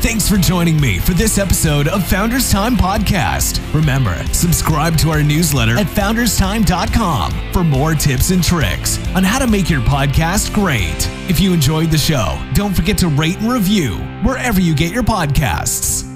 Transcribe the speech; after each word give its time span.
Thanks 0.00 0.28
for 0.28 0.36
joining 0.36 0.80
me 0.80 1.00
for 1.00 1.12
this 1.12 1.38
episode 1.38 1.88
of 1.88 2.06
Founders 2.06 2.52
Time 2.52 2.76
Podcast. 2.76 3.60
Remember, 3.74 4.14
subscribe 4.32 4.96
to 4.98 5.10
our 5.10 5.24
newsletter 5.24 5.76
at 5.76 5.86
founderstime.com 5.88 7.52
for 7.52 7.64
more 7.64 7.94
tips 7.94 8.30
and 8.30 8.42
tricks 8.42 9.04
on 9.16 9.24
how 9.24 9.40
to 9.40 9.48
make 9.48 9.68
your 9.68 9.80
podcast 9.80 10.54
great. 10.54 11.08
If 11.28 11.40
you 11.40 11.52
enjoyed 11.52 11.90
the 11.90 11.98
show, 11.98 12.40
don't 12.54 12.74
forget 12.74 12.96
to 12.98 13.08
rate 13.08 13.38
and 13.40 13.50
review 13.50 13.96
wherever 14.22 14.60
you 14.60 14.74
get 14.74 14.92
your 14.92 15.02
podcasts. 15.02 16.07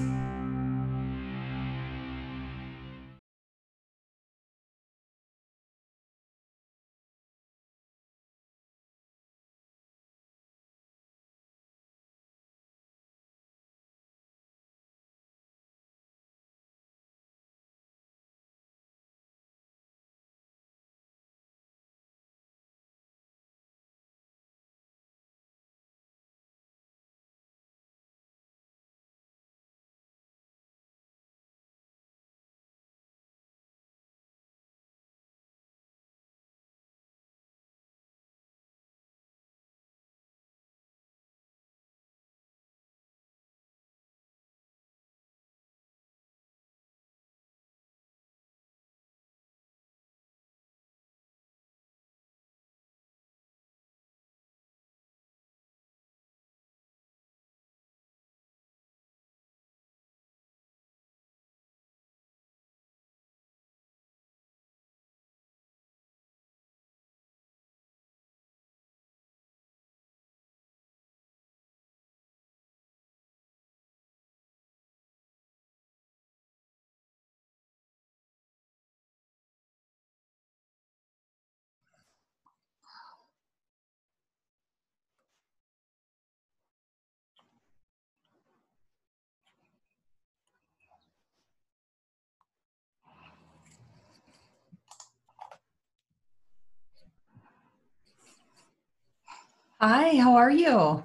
Hi, 99.83 100.15
how 100.15 100.37
are 100.37 100.53
you? 100.53 101.03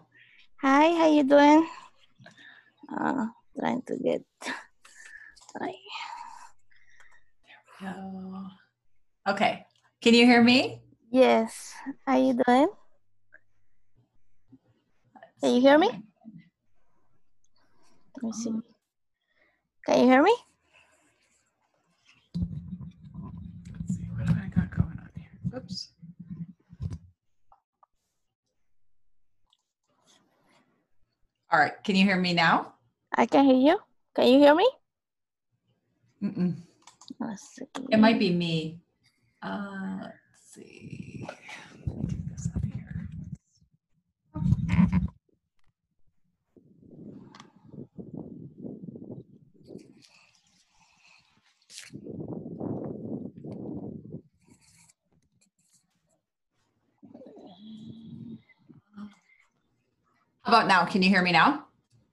Hi, 0.61 0.93
how 0.93 1.09
you 1.09 1.23
doing? 1.23 1.67
Uh, 2.85 3.25
trying 3.59 3.81
to 3.89 3.97
get. 3.97 4.21
Hi. 5.57 5.73
Oh. 7.81 8.47
Okay. 9.29 9.65
Can 9.99 10.13
you 10.13 10.27
hear 10.27 10.43
me? 10.43 10.83
Yes. 11.09 11.73
How 12.05 12.17
you 12.21 12.37
doing? 12.45 12.69
Can 15.41 15.55
you 15.55 15.61
hear 15.61 15.79
me? 15.79 15.89
Let 18.21 18.21
me 18.21 18.31
see. 18.31 18.53
Can 19.87 20.01
you 20.01 20.05
hear 20.05 20.21
me? 20.21 20.35
Let's 23.73 23.97
see 23.97 24.05
what 24.13 24.27
do 24.27 24.33
I 24.37 24.49
got 24.53 24.69
going 24.69 25.01
on 25.01 25.09
here. 25.17 25.57
Oops. 25.57 25.96
All 31.51 31.59
right. 31.59 31.81
Can 31.83 31.95
you 31.95 32.03
hear 32.03 32.17
me 32.17 32.33
now? 32.33 32.73
I 33.15 33.25
can 33.25 33.45
hear 33.45 33.55
you. 33.55 33.79
Can 34.15 34.27
you 34.27 34.39
hear 34.39 34.53
me? 34.53 34.69
Mm-mm. 36.21 36.55
Let's 37.19 37.55
see. 37.55 37.65
It 37.89 37.97
might 37.99 38.19
be 38.19 38.33
me. 38.33 38.81
Uh, 39.41 39.99
let's 40.01 40.53
see. 40.53 41.25
Take 42.09 42.27
this 42.29 42.49
out 42.53 42.63
of 42.63 42.73
here. 42.73 43.09
About 60.47 60.67
now? 60.67 60.85
Can 60.85 61.01
you 61.01 61.09
hear 61.09 61.21
me 61.21 61.31
now? 61.31 61.65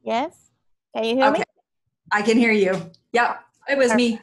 Yes. 0.02 0.50
Can 0.94 1.04
you 1.04 1.16
hear 1.16 1.30
me 1.30 1.38
Okay. 1.38 1.44
I 2.12 2.22
can 2.22 2.36
hear 2.36 2.52
you. 2.52 2.90
Yep, 3.12 3.40
it 3.68 3.78
was 3.78 3.94
me. 3.94 4.20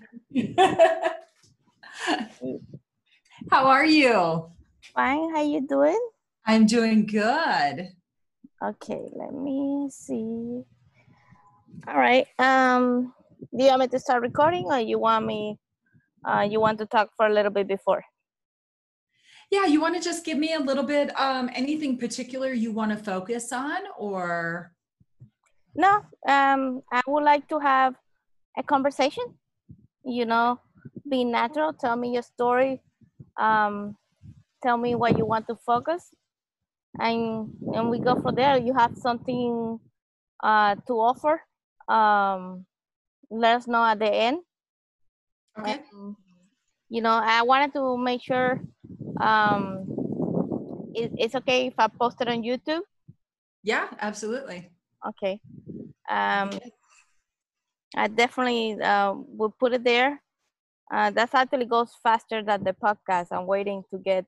How 3.50 3.66
are 3.66 3.86
you? 3.86 4.50
Fine. 4.94 5.34
How 5.34 5.42
you 5.42 5.66
doing? 5.68 6.00
I'm 6.46 6.66
doing 6.66 7.06
good. 7.06 7.90
Okay. 8.64 9.02
Let 9.14 9.34
me 9.34 9.90
see. 9.92 10.64
All 11.88 11.98
right. 11.98 12.28
Um, 12.38 13.14
do 13.56 13.64
you 13.64 13.70
want 13.70 13.80
me 13.82 13.88
to 13.88 14.00
start 14.00 14.22
recording, 14.22 14.66
or 14.66 14.80
you 14.80 15.00
want 15.00 15.26
me? 15.26 15.58
Uh, 16.24 16.48
you 16.50 16.60
want 16.60 16.78
to 16.80 16.86
talk 16.86 17.10
for 17.18 17.26
a 17.26 17.34
little 17.34 17.52
bit 17.52 17.68
before? 17.68 18.04
Yeah, 19.52 19.66
you 19.66 19.82
want 19.82 19.96
to 19.96 20.02
just 20.02 20.24
give 20.24 20.38
me 20.38 20.54
a 20.54 20.60
little 20.60 20.84
bit, 20.84 21.12
um, 21.20 21.50
anything 21.54 21.98
particular 21.98 22.54
you 22.54 22.72
want 22.72 22.92
to 22.92 22.98
focus 22.98 23.52
on 23.52 23.82
or? 23.98 24.72
No, 25.76 26.02
um, 26.26 26.82
I 26.90 27.02
would 27.06 27.24
like 27.24 27.50
to 27.50 27.60
have 27.60 27.96
a 28.58 28.64
conversation. 28.64 29.24
You 30.06 30.26
know, 30.26 30.60
be 31.10 31.26
natural. 31.26 31.74
Tell 31.74 31.98
me 31.98 32.14
your 32.14 32.24
story. 32.24 32.82
Um, 33.38 33.98
tell 34.64 34.78
me 34.78 34.96
what 34.96 35.18
you 35.18 35.26
want 35.26 35.48
to 35.48 35.56
focus, 35.56 36.08
and 37.00 37.52
and 37.76 37.90
we 37.90 38.00
go 38.00 38.20
from 38.20 38.36
there. 38.36 38.58
You 38.58 38.74
have 38.74 38.98
something 38.98 39.80
uh, 40.42 40.76
to 40.88 40.94
offer. 40.94 41.42
Um, 41.88 42.66
let 43.30 43.58
us 43.58 43.68
know 43.68 43.84
at 43.84 44.00
the 44.00 44.12
end. 44.12 44.40
Okay. 45.60 45.82
Um, 45.94 46.18
you 46.90 47.02
know, 47.02 47.20
I 47.24 47.44
wanted 47.44 47.74
to 47.74 47.98
make 47.98 48.22
sure 48.22 48.60
um, 49.22 49.86
it, 50.94 51.12
it's 51.18 51.36
okay 51.36 51.68
if 51.68 51.76
I 51.78 51.88
post 51.88 52.22
it 52.22 52.28
on 52.28 52.44
YouTube. 52.44 52.82
Yeah, 53.64 53.88
absolutely. 54.00 54.70
Okay. 55.08 55.40
Um, 56.10 56.50
I 57.96 58.08
definitely 58.08 58.82
uh, 58.82 59.14
will 59.16 59.54
put 59.60 59.74
it 59.74 59.84
there. 59.84 60.22
Uh, 60.92 61.10
that 61.12 61.34
actually 61.34 61.66
goes 61.66 61.92
faster 62.04 62.44
than 62.44 62.64
the 62.64 62.74
podcast. 62.74 63.28
I'm 63.32 63.48
waiting 63.48 63.84
to 63.92 63.98
get 63.98 64.26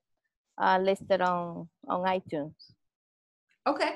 uh, 0.61 0.79
listed 0.81 1.21
on 1.21 1.67
on 1.87 2.03
iTunes. 2.05 2.53
Okay, 3.67 3.95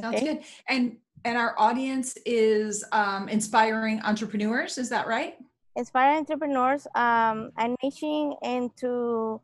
sounds 0.00 0.16
Okay. 0.16 0.26
good. 0.26 0.44
And, 0.68 0.96
and 1.24 1.36
our 1.36 1.54
audience 1.58 2.16
is 2.26 2.84
um, 2.92 3.28
inspiring 3.28 4.00
entrepreneurs, 4.02 4.78
is 4.78 4.88
that 4.90 5.06
right? 5.06 5.36
Inspiring 5.74 6.18
entrepreneurs. 6.18 6.86
Um, 6.94 7.50
I'm 7.56 7.76
niching 7.82 8.36
into 8.42 9.40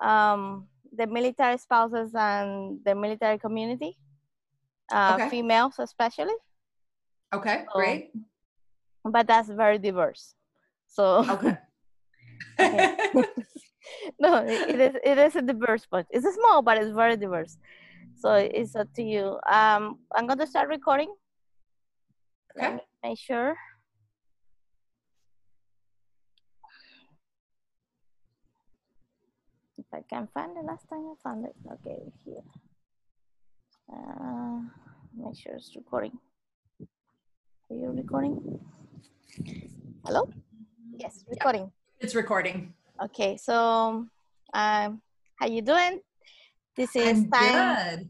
um, 0.00 0.68
the 0.96 1.06
military 1.06 1.58
spouses 1.58 2.14
and 2.14 2.78
the 2.84 2.94
military 2.94 3.38
community, 3.38 3.96
uh, 4.92 5.14
Okay. 5.14 5.28
females 5.30 5.78
especially. 5.78 6.34
Okay, 7.34 7.64
Oh. 7.74 7.78
great. 7.78 8.12
But 9.04 9.26
that's 9.26 9.48
very 9.48 9.78
diverse. 9.78 10.34
So 10.86 11.24
Okay. 11.28 11.56
no, 14.18 14.44
it, 14.44 14.80
is 14.80 14.94
it 15.04 15.18
is 15.18 15.36
a 15.36 15.42
diverse 15.42 15.86
but 15.90 16.06
it's 16.10 16.26
small, 16.34 16.62
but 16.62 16.76
it's 16.78 16.90
very 16.90 17.16
diverse. 17.16 17.56
So 18.16 18.34
it's 18.34 18.74
up 18.74 18.88
to 18.94 19.02
you. 19.02 19.38
Um, 19.48 20.00
I'm 20.14 20.26
going 20.26 20.38
to 20.38 20.46
start 20.46 20.68
recording. 20.68 21.14
Okay. 22.56 22.78
make 23.04 23.18
sure. 23.18 23.54
If 29.88 29.94
I 29.94 30.02
can 30.02 30.28
find 30.34 30.54
it, 30.54 30.64
last 30.64 30.86
time 30.90 31.00
I 31.08 31.14
found 31.22 31.46
it. 31.46 31.56
Okay, 31.72 32.12
here. 32.22 32.44
Uh, 33.90 34.60
make 35.16 35.34
sure 35.34 35.54
it's 35.54 35.74
recording. 35.74 36.12
Are 37.70 37.76
you 37.76 37.88
recording? 37.96 38.60
Hello? 40.04 40.28
Yes, 40.94 41.24
recording. 41.30 41.72
It's 42.00 42.14
recording. 42.14 42.74
Okay, 43.02 43.38
so 43.38 44.04
um, 44.52 45.00
how 45.40 45.46
you 45.46 45.62
doing? 45.62 46.00
This 46.76 46.94
is 46.94 47.24
I'm 47.24 47.30
time. 47.30 47.96
good. 47.96 48.08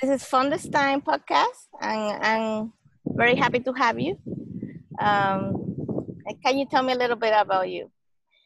This 0.00 0.22
is 0.22 0.26
This 0.48 0.66
Time 0.68 1.02
podcast, 1.02 1.68
and 1.82 2.24
I'm 2.24 2.72
very 3.04 3.36
happy 3.36 3.60
to 3.60 3.72
have 3.74 4.00
you. 4.00 4.16
Um, 4.98 6.16
can 6.42 6.56
you 6.56 6.64
tell 6.64 6.82
me 6.82 6.94
a 6.94 6.96
little 6.96 7.16
bit 7.16 7.34
about 7.36 7.68
you? 7.68 7.90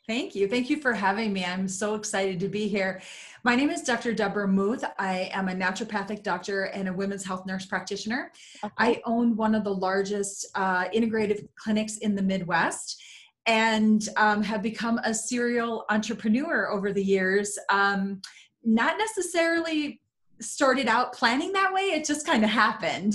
Thank 0.07 0.35
you. 0.35 0.49
Thank 0.49 0.69
you 0.69 0.81
for 0.81 0.93
having 0.93 1.33
me. 1.33 1.47
I'm 1.47 1.67
so 1.67 1.95
excited 1.95 2.39
to 2.41 2.49
be 2.49 2.69
here. 2.69 3.01
My 3.43 3.55
name 3.57 3.71
is 3.71 3.81
Dr. 3.81 4.13
Deborah 4.13 4.47
Muth. 4.47 4.85
I 4.99 5.31
am 5.33 5.49
a 5.49 5.53
naturopathic 5.53 6.23
doctor 6.23 6.65
and 6.65 6.89
a 6.89 6.93
women's 6.93 7.25
health 7.25 7.47
nurse 7.47 7.65
practitioner. 7.65 8.31
Okay. 8.63 8.75
I 8.77 9.03
own 9.07 9.35
one 9.35 9.55
of 9.55 9.65
the 9.65 9.75
largest 9.75 10.47
uh, 10.55 10.89
integrative 10.91 11.49
clinics 11.57 11.97
in 11.99 12.15
the 12.15 12.23
Midwest 12.23 13.03
and 13.47 14.07
um, 14.19 14.43
have 14.43 14.63
become 14.63 14.99
a 15.05 15.15
serial 15.15 15.87
entrepreneur 15.89 16.69
over 16.71 16.93
the 16.93 17.03
years. 17.03 17.59
Um, 17.71 18.21
not 18.63 18.99
necessarily 18.99 20.03
started 20.39 20.87
out 20.87 21.15
planning 21.15 21.53
that 21.53 21.73
way, 21.73 21.83
it 21.83 22.05
just 22.05 22.27
kind 22.27 22.45
of 22.45 22.51
happened. 22.51 23.15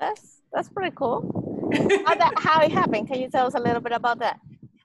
That's 0.00 0.40
that's 0.52 0.68
pretty 0.68 0.94
cool. 0.96 1.70
How 2.04 2.16
that 2.16 2.32
how 2.36 2.60
it 2.62 2.72
happened? 2.72 3.06
Can 3.06 3.20
you 3.20 3.30
tell 3.30 3.46
us 3.46 3.54
a 3.54 3.60
little 3.60 3.80
bit 3.80 3.92
about 3.92 4.18
that? 4.18 4.40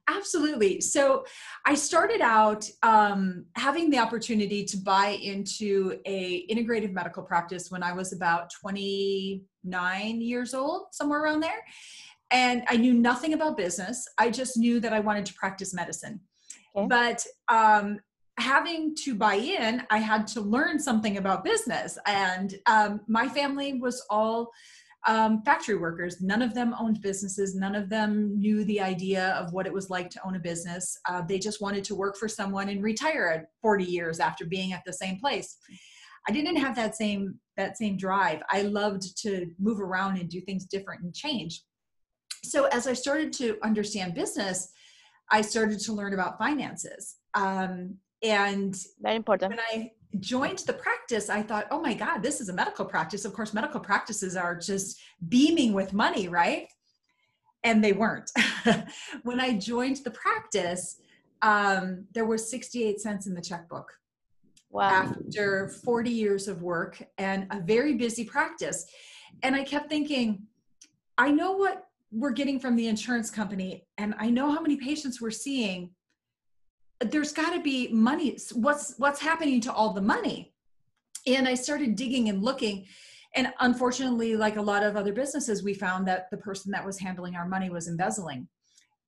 Absolutely. 0.08 0.82
So 0.82 1.26
I 1.66 1.74
started 1.74 2.22
out 2.22 2.70
um, 2.84 3.46
having 3.56 3.90
the 3.90 3.98
opportunity 3.98 4.64
to 4.66 4.78
buy 4.78 5.18
into 5.22 6.00
a 6.06 6.46
integrative 6.48 6.92
medical 6.92 7.24
practice 7.24 7.72
when 7.72 7.82
I 7.82 7.92
was 7.92 8.14
about 8.14 8.52
29 8.62 10.22
years 10.22 10.54
old, 10.54 10.88
somewhere 10.92 11.24
around 11.24 11.40
there. 11.40 11.64
And 12.32 12.64
I 12.70 12.78
knew 12.78 12.94
nothing 12.94 13.34
about 13.34 13.58
business. 13.58 14.08
I 14.18 14.30
just 14.30 14.58
knew 14.58 14.80
that 14.80 14.94
I 14.94 15.00
wanted 15.00 15.26
to 15.28 15.34
practice 15.34 15.74
medicine. 15.74 16.20
Okay. 16.76 16.88
But 16.88 17.26
um, 17.48 18.00
having 18.38 18.96
to 18.96 19.16
buy 19.16 19.36
in, 19.36 19.84
I 19.90 20.00
had 20.00 20.28
to 20.28 20.42
learn 20.42 20.80
something 20.80 21.18
about 21.18 21.44
business. 21.44 21.98
And 22.06 22.54
um, 22.68 23.02
my 23.08 23.28
family 23.28 23.80
was 23.80 24.06
all 24.10 24.52
um, 25.08 25.44
factory 25.44 25.78
workers. 25.78 26.22
None 26.22 26.42
of 26.42 26.54
them 26.54 26.76
owned 26.80 27.02
businesses. 27.02 27.56
None 27.56 27.76
of 27.76 27.90
them 27.90 28.40
knew 28.40 28.64
the 28.66 28.82
idea 28.82 29.30
of 29.34 29.54
what 29.54 29.68
it 29.68 29.74
was 29.74 29.90
like 29.90 30.10
to 30.12 30.26
own 30.26 30.36
a 30.36 30.40
business. 30.40 30.98
Uh, 31.08 31.22
they 31.22 31.38
just 31.38 31.62
wanted 31.62 31.84
to 31.86 31.96
work 31.96 32.18
for 32.18 32.28
someone 32.28 32.70
and 32.70 32.84
retire 32.84 33.28
at 33.28 33.46
40 33.62 33.84
years 33.84 34.20
after 34.20 34.46
being 34.46 34.74
at 34.74 34.82
the 34.86 34.94
same 34.94 35.20
place. 35.20 35.58
I 36.28 36.32
didn't 36.32 36.56
have 36.56 36.76
that 36.76 36.96
same 36.96 37.40
that 37.56 37.78
same 37.78 37.98
drive. 37.98 38.42
I 38.50 38.64
loved 38.64 39.18
to 39.22 39.46
move 39.60 39.80
around 39.80 40.18
and 40.18 40.28
do 40.28 40.42
things 40.42 40.66
different 40.66 41.04
and 41.04 41.14
change. 41.14 41.64
So 42.44 42.66
as 42.66 42.86
I 42.88 42.94
started 42.94 43.32
to 43.34 43.58
understand 43.64 44.14
business, 44.14 44.70
I 45.32 45.42
started 45.42 45.80
to 45.82 45.94
learn 45.94 46.14
about 46.14 46.38
finances. 46.38 47.16
Um, 47.34 47.98
and 48.22 48.76
Very 49.00 49.16
important. 49.16 49.52
when 49.52 49.60
I 49.60 49.92
joined 50.20 50.60
the 50.60 50.74
practice, 50.74 51.30
I 51.30 51.42
thought, 51.42 51.68
oh 51.72 51.82
my 51.82 51.94
God, 51.94 52.20
this 52.20 52.42
is 52.42 52.50
a 52.50 52.54
medical 52.54 52.86
practice. 52.86 53.26
Of 53.26 53.34
course, 53.34 53.54
medical 53.54 53.80
practices 53.80 54.36
are 54.36 54.56
just 54.56 55.00
beaming 55.30 55.74
with 55.74 55.94
money, 55.94 56.28
right? 56.28 56.68
And 57.64 57.84
they 57.84 57.94
weren't. 57.94 58.32
when 59.24 59.40
I 59.40 59.58
joined 59.58 59.98
the 59.98 60.12
practice, 60.12 60.98
um, 61.42 62.06
there 62.14 62.26
was 62.26 62.50
68 62.50 63.00
cents 63.00 63.28
in 63.28 63.34
the 63.34 63.42
checkbook 63.42 63.92
Wow. 64.72 64.90
after 64.90 65.70
40 65.70 66.10
years 66.10 66.48
of 66.50 66.62
work 66.62 67.02
and 67.18 67.48
a 67.52 67.62
very 67.62 67.94
busy 67.94 68.26
practice. 68.26 68.86
And 69.42 69.56
I 69.56 69.64
kept 69.64 69.88
thinking, 69.88 70.44
I 71.18 71.32
know 71.32 71.54
what 71.54 71.86
we're 72.12 72.32
getting 72.32 72.60
from 72.60 72.76
the 72.76 72.88
insurance 72.88 73.30
company, 73.30 73.88
and 73.98 74.16
I 74.18 74.30
know 74.30 74.52
how 74.52 74.62
many 74.62 74.76
patients 74.78 75.22
we're 75.22 75.32
seeing. 75.32 75.92
There's 77.12 77.34
got 77.34 77.54
to 77.54 77.62
be 77.62 77.90
money. 77.90 78.38
What's 78.54 78.96
what's 78.98 79.20
happening 79.20 79.62
to 79.62 79.74
all 79.74 79.94
the 79.94 80.02
money? 80.02 80.54
And 81.28 81.48
I 81.48 81.56
started 81.56 81.96
digging 81.96 82.30
and 82.30 82.44
looking. 82.44 82.86
And 83.36 83.52
unfortunately, 83.60 84.36
like 84.36 84.56
a 84.56 84.62
lot 84.62 84.84
of 84.84 84.96
other 84.96 85.12
businesses, 85.12 85.64
we 85.64 85.74
found 85.74 86.08
that 86.08 86.30
the 86.32 86.38
person 86.38 86.72
that 86.72 86.86
was 86.86 87.00
handling 87.00 87.36
our 87.36 87.48
money 87.48 87.70
was 87.70 87.88
embezzling. 87.88 88.48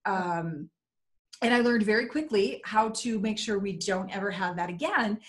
Um, 0.06 0.70
and 1.42 1.54
I 1.54 1.60
learned 1.60 1.84
very 1.84 2.08
quickly 2.08 2.62
how 2.66 2.90
to 2.90 3.20
make 3.20 3.38
sure 3.38 3.60
we 3.60 3.78
don't 3.78 4.14
ever 4.16 4.32
have 4.32 4.56
that 4.58 4.70
again. 4.70 5.20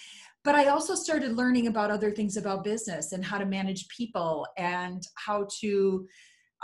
But 0.45 0.55
I 0.55 0.67
also 0.67 0.95
started 0.95 1.37
learning 1.37 1.67
about 1.67 1.91
other 1.91 2.11
things 2.11 2.37
about 2.37 2.65
business 2.65 3.13
and 3.13 3.25
how 3.25 3.39
to 3.39 3.45
manage 3.45 3.87
people 3.89 4.47
and 4.57 5.03
how 5.15 5.47
to 5.61 6.07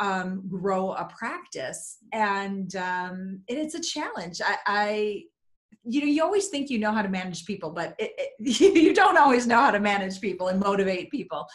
um, 0.01 0.43
grow 0.49 0.93
a 0.93 1.05
practice. 1.17 1.99
And, 2.13 2.75
um, 2.77 3.41
it's 3.47 3.75
a 3.75 3.81
challenge. 3.81 4.41
I, 4.45 4.57
I, 4.67 5.23
you 5.85 6.01
know, 6.01 6.07
you 6.07 6.23
always 6.23 6.49
think 6.49 6.71
you 6.71 6.79
know 6.79 6.93
how 6.93 7.03
to 7.03 7.09
manage 7.09 7.45
people, 7.45 7.71
but 7.71 7.95
it, 7.99 8.13
it, 8.17 8.61
you 8.61 8.95
don't 8.95 9.19
always 9.19 9.47
know 9.47 9.59
how 9.59 9.71
to 9.71 9.81
manage 9.81 10.21
people 10.21 10.49
and 10.49 10.59
motivate 10.59 11.11
people. 11.11 11.47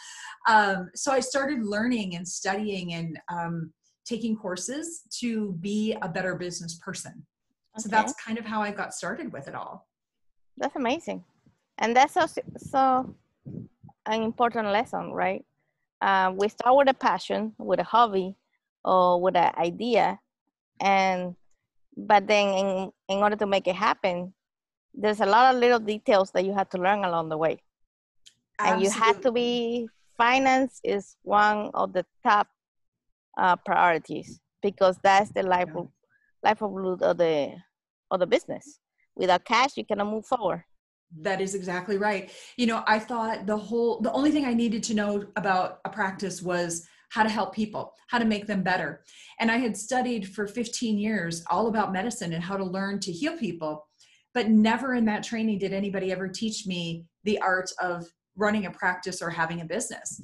Um, 0.48 0.90
so 0.94 1.12
I 1.12 1.20
started 1.20 1.64
learning 1.64 2.16
and 2.16 2.26
studying 2.26 2.94
and 2.94 3.18
um, 3.30 3.72
taking 4.04 4.36
courses 4.36 5.02
to 5.20 5.52
be 5.60 5.96
a 6.02 6.08
better 6.08 6.36
business 6.36 6.76
person. 6.76 7.26
So 7.78 7.88
that's 7.88 8.12
kind 8.14 8.36
of 8.36 8.44
how 8.44 8.60
I 8.60 8.72
got 8.72 8.92
started 8.94 9.32
with 9.32 9.48
it 9.48 9.54
all. 9.54 9.86
That's 10.56 10.76
amazing. 10.76 11.24
And 11.78 11.96
that's 11.96 12.16
also 12.16 12.42
so 12.56 13.14
an 14.06 14.22
important 14.22 14.68
lesson, 14.68 15.12
right? 15.12 15.44
Uh, 16.02 16.32
we 16.36 16.48
start 16.48 16.76
with 16.76 16.88
a 16.88 16.94
passion, 16.94 17.54
with 17.58 17.78
a 17.80 17.84
hobby, 17.84 18.34
or 18.84 19.20
with 19.20 19.36
an 19.36 19.52
idea, 19.56 20.18
and 20.80 21.36
but 22.06 22.26
then 22.26 22.48
in, 22.54 22.92
in 23.08 23.18
order 23.18 23.36
to 23.36 23.46
make 23.46 23.66
it 23.66 23.76
happen, 23.76 24.32
there's 24.94 25.20
a 25.20 25.26
lot 25.26 25.54
of 25.54 25.60
little 25.60 25.78
details 25.78 26.30
that 26.32 26.44
you 26.44 26.52
have 26.52 26.68
to 26.70 26.78
learn 26.78 27.04
along 27.04 27.28
the 27.28 27.38
way. 27.38 27.62
And 28.58 28.82
you 28.82 28.90
have 28.90 29.20
to 29.22 29.32
be 29.32 29.88
finance 30.16 30.80
is 30.84 31.16
one 31.22 31.70
of 31.72 31.92
the 31.92 32.04
top 32.22 32.48
uh, 33.38 33.56
priorities 33.56 34.40
because 34.62 34.98
that's 35.02 35.30
the 35.32 35.42
life 35.42 35.68
Yeah. 35.74 35.80
of 35.80 35.88
livelihood 36.42 37.02
of 37.02 37.16
the 37.18 37.54
of 38.10 38.20
the 38.20 38.26
business. 38.26 38.80
Without 39.16 39.44
cash, 39.44 39.76
you 39.76 39.84
cannot 39.84 40.08
move 40.08 40.26
forward. 40.26 40.64
That 41.20 41.40
is 41.40 41.54
exactly 41.54 41.98
right. 41.98 42.30
You 42.56 42.66
know, 42.66 42.84
I 42.86 42.98
thought 42.98 43.46
the 43.46 43.56
whole, 43.56 44.00
the 44.00 44.12
only 44.12 44.30
thing 44.30 44.44
I 44.44 44.54
needed 44.54 44.82
to 44.84 44.94
know 44.94 45.26
about 45.36 45.80
a 45.84 45.90
practice 45.90 46.40
was 46.40 46.86
how 47.10 47.22
to 47.22 47.28
help 47.28 47.54
people, 47.54 47.92
how 48.08 48.18
to 48.18 48.24
make 48.24 48.46
them 48.46 48.62
better. 48.62 49.04
And 49.38 49.50
I 49.50 49.58
had 49.58 49.76
studied 49.76 50.28
for 50.28 50.46
15 50.46 50.98
years 50.98 51.44
all 51.50 51.68
about 51.68 51.92
medicine 51.92 52.32
and 52.32 52.42
how 52.42 52.56
to 52.56 52.64
learn 52.64 52.98
to 53.00 53.12
heal 53.12 53.36
people. 53.36 53.86
But 54.32 54.48
never 54.48 54.94
in 54.94 55.04
that 55.06 55.24
training 55.24 55.58
did 55.58 55.72
anybody 55.72 56.12
ever 56.12 56.28
teach 56.28 56.66
me 56.66 57.04
the 57.24 57.38
art 57.40 57.70
of 57.80 58.06
running 58.36 58.66
a 58.66 58.70
practice 58.70 59.20
or 59.20 59.28
having 59.28 59.60
a 59.60 59.64
business. 59.64 60.22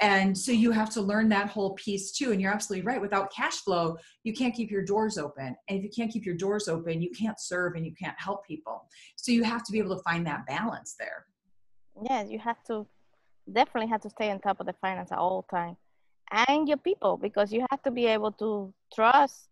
And 0.00 0.36
so 0.36 0.52
you 0.52 0.70
have 0.70 0.90
to 0.90 1.00
learn 1.00 1.28
that 1.30 1.48
whole 1.48 1.74
piece 1.74 2.12
too. 2.12 2.30
And 2.30 2.40
you're 2.40 2.52
absolutely 2.52 2.86
right. 2.86 3.00
Without 3.00 3.32
cash 3.32 3.56
flow, 3.56 3.96
you 4.22 4.32
can't 4.32 4.54
keep 4.54 4.70
your 4.70 4.84
doors 4.84 5.18
open. 5.18 5.56
And 5.68 5.78
if 5.78 5.82
you 5.82 5.90
can't 5.90 6.12
keep 6.12 6.24
your 6.24 6.36
doors 6.36 6.68
open, 6.68 7.02
you 7.02 7.10
can't 7.10 7.40
serve 7.40 7.74
and 7.74 7.84
you 7.84 7.92
can't 8.00 8.14
help 8.16 8.46
people. 8.46 8.86
So 9.16 9.32
you 9.32 9.42
have 9.42 9.64
to 9.64 9.72
be 9.72 9.78
able 9.78 9.96
to 9.96 10.02
find 10.04 10.24
that 10.28 10.46
balance 10.46 10.94
there. 10.98 11.26
Yes, 12.08 12.28
you 12.30 12.38
have 12.38 12.62
to 12.68 12.86
definitely 13.52 13.88
have 13.88 14.02
to 14.02 14.10
stay 14.10 14.30
on 14.30 14.38
top 14.38 14.60
of 14.60 14.66
the 14.66 14.74
finance 14.74 15.10
at 15.10 15.18
all 15.18 15.42
time, 15.50 15.76
and 16.30 16.68
your 16.68 16.76
people 16.76 17.16
because 17.16 17.52
you 17.52 17.66
have 17.70 17.82
to 17.82 17.90
be 17.90 18.06
able 18.06 18.32
to 18.32 18.72
trust 18.94 19.48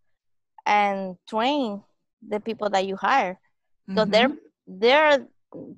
and 0.66 1.16
train 1.28 1.82
the 2.26 2.40
people 2.40 2.68
that 2.70 2.86
you 2.86 2.96
hire. 2.96 3.38
So 3.94 4.04
Mhm. 4.04 4.10
they're 4.10 4.36
they're 4.66 5.26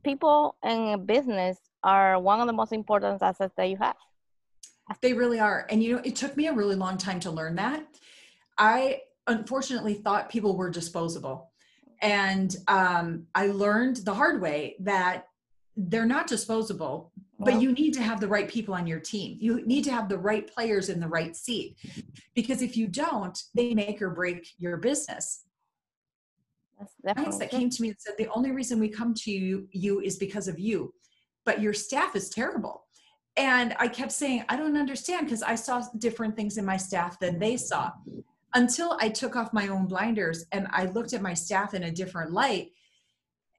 people 0.02 0.56
in 0.64 0.88
a 0.94 0.98
business 0.98 1.58
are 1.84 2.18
one 2.18 2.40
of 2.40 2.46
the 2.46 2.52
most 2.52 2.72
important 2.72 3.22
assets 3.22 3.54
that 3.56 3.68
you 3.68 3.76
have. 3.76 3.96
They 5.02 5.12
really 5.12 5.38
are. 5.38 5.66
And 5.68 5.82
you 5.82 5.96
know, 5.96 6.02
it 6.04 6.16
took 6.16 6.36
me 6.36 6.46
a 6.46 6.52
really 6.52 6.74
long 6.74 6.96
time 6.96 7.20
to 7.20 7.30
learn 7.30 7.56
that. 7.56 7.86
I 8.56 9.02
unfortunately 9.26 9.94
thought 9.94 10.30
people 10.30 10.56
were 10.56 10.70
disposable. 10.70 11.50
And 12.00 12.56
um, 12.66 13.26
I 13.34 13.48
learned 13.48 13.98
the 13.98 14.14
hard 14.14 14.40
way 14.40 14.76
that 14.80 15.28
they're 15.76 16.06
not 16.06 16.26
disposable, 16.26 17.12
but 17.38 17.60
you 17.60 17.72
need 17.72 17.94
to 17.94 18.02
have 18.02 18.20
the 18.20 18.28
right 18.28 18.48
people 18.48 18.74
on 18.74 18.86
your 18.86 19.00
team. 19.00 19.36
You 19.40 19.64
need 19.64 19.84
to 19.84 19.92
have 19.92 20.08
the 20.08 20.18
right 20.18 20.46
players 20.52 20.88
in 20.88 20.98
the 20.98 21.06
right 21.06 21.36
seat. 21.36 21.76
Because 22.34 22.62
if 22.62 22.76
you 22.76 22.88
don't, 22.88 23.40
they 23.54 23.74
make 23.74 24.02
or 24.02 24.10
break 24.10 24.48
your 24.58 24.76
business. 24.76 25.44
That's 27.02 27.16
clients 27.16 27.38
that 27.38 27.50
came 27.50 27.70
to 27.70 27.82
me 27.82 27.88
and 27.88 27.96
said 27.98 28.14
the 28.18 28.28
only 28.28 28.50
reason 28.50 28.78
we 28.78 28.88
come 28.88 29.14
to 29.14 29.30
you, 29.30 29.68
you 29.72 30.00
is 30.00 30.16
because 30.16 30.48
of 30.48 30.58
you 30.58 30.92
but 31.48 31.62
your 31.62 31.72
staff 31.72 32.14
is 32.14 32.28
terrible 32.28 32.84
and 33.38 33.74
i 33.78 33.88
kept 33.88 34.12
saying 34.12 34.44
i 34.50 34.54
don't 34.54 34.76
understand 34.76 35.24
because 35.24 35.42
i 35.42 35.54
saw 35.54 35.82
different 35.96 36.36
things 36.36 36.58
in 36.58 36.64
my 36.64 36.76
staff 36.76 37.18
than 37.20 37.38
they 37.38 37.56
saw 37.56 37.90
until 38.54 38.98
i 39.00 39.08
took 39.08 39.34
off 39.34 39.50
my 39.54 39.68
own 39.68 39.86
blinders 39.86 40.44
and 40.52 40.68
i 40.72 40.84
looked 40.84 41.14
at 41.14 41.22
my 41.22 41.32
staff 41.32 41.72
in 41.72 41.84
a 41.84 41.90
different 41.90 42.32
light 42.32 42.68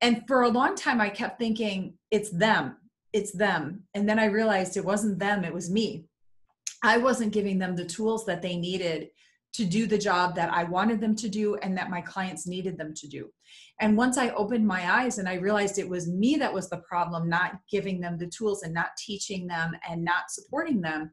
and 0.01 0.23
for 0.27 0.43
a 0.43 0.49
long 0.49 0.75
time 0.75 1.01
i 1.01 1.09
kept 1.09 1.39
thinking 1.39 1.95
it's 2.11 2.29
them 2.29 2.77
it's 3.13 3.31
them 3.31 3.83
and 3.93 4.07
then 4.07 4.19
i 4.19 4.25
realized 4.25 4.77
it 4.77 4.85
wasn't 4.85 5.19
them 5.19 5.43
it 5.43 5.53
was 5.53 5.69
me 5.69 6.05
I 6.83 6.97
wasn't 6.97 7.33
giving 7.33 7.59
them 7.59 7.75
the 7.75 7.85
tools 7.85 8.25
that 8.25 8.41
they 8.41 8.55
needed 8.55 9.09
to 9.51 9.65
do 9.65 9.87
the 9.87 9.97
job 9.97 10.35
that 10.35 10.53
I 10.53 10.63
wanted 10.63 11.01
them 11.01 11.15
to 11.15 11.27
do 11.27 11.55
and 11.57 11.75
that 11.77 11.89
my 11.89 12.01
clients 12.01 12.45
needed 12.45 12.77
them 12.77 12.93
to 12.93 13.07
do. 13.07 13.29
And 13.81 13.97
once 13.97 14.17
I 14.17 14.29
opened 14.29 14.65
my 14.65 14.91
eyes 14.91 15.17
and 15.17 15.27
I 15.27 15.35
realized 15.35 15.77
it 15.77 15.89
was 15.89 16.07
me 16.07 16.35
that 16.35 16.53
was 16.53 16.69
the 16.69 16.77
problem, 16.77 17.27
not 17.27 17.59
giving 17.69 17.99
them 17.99 18.17
the 18.17 18.27
tools 18.27 18.61
and 18.63 18.73
not 18.73 18.89
teaching 18.97 19.47
them 19.47 19.73
and 19.89 20.03
not 20.03 20.29
supporting 20.29 20.81
them, 20.81 21.11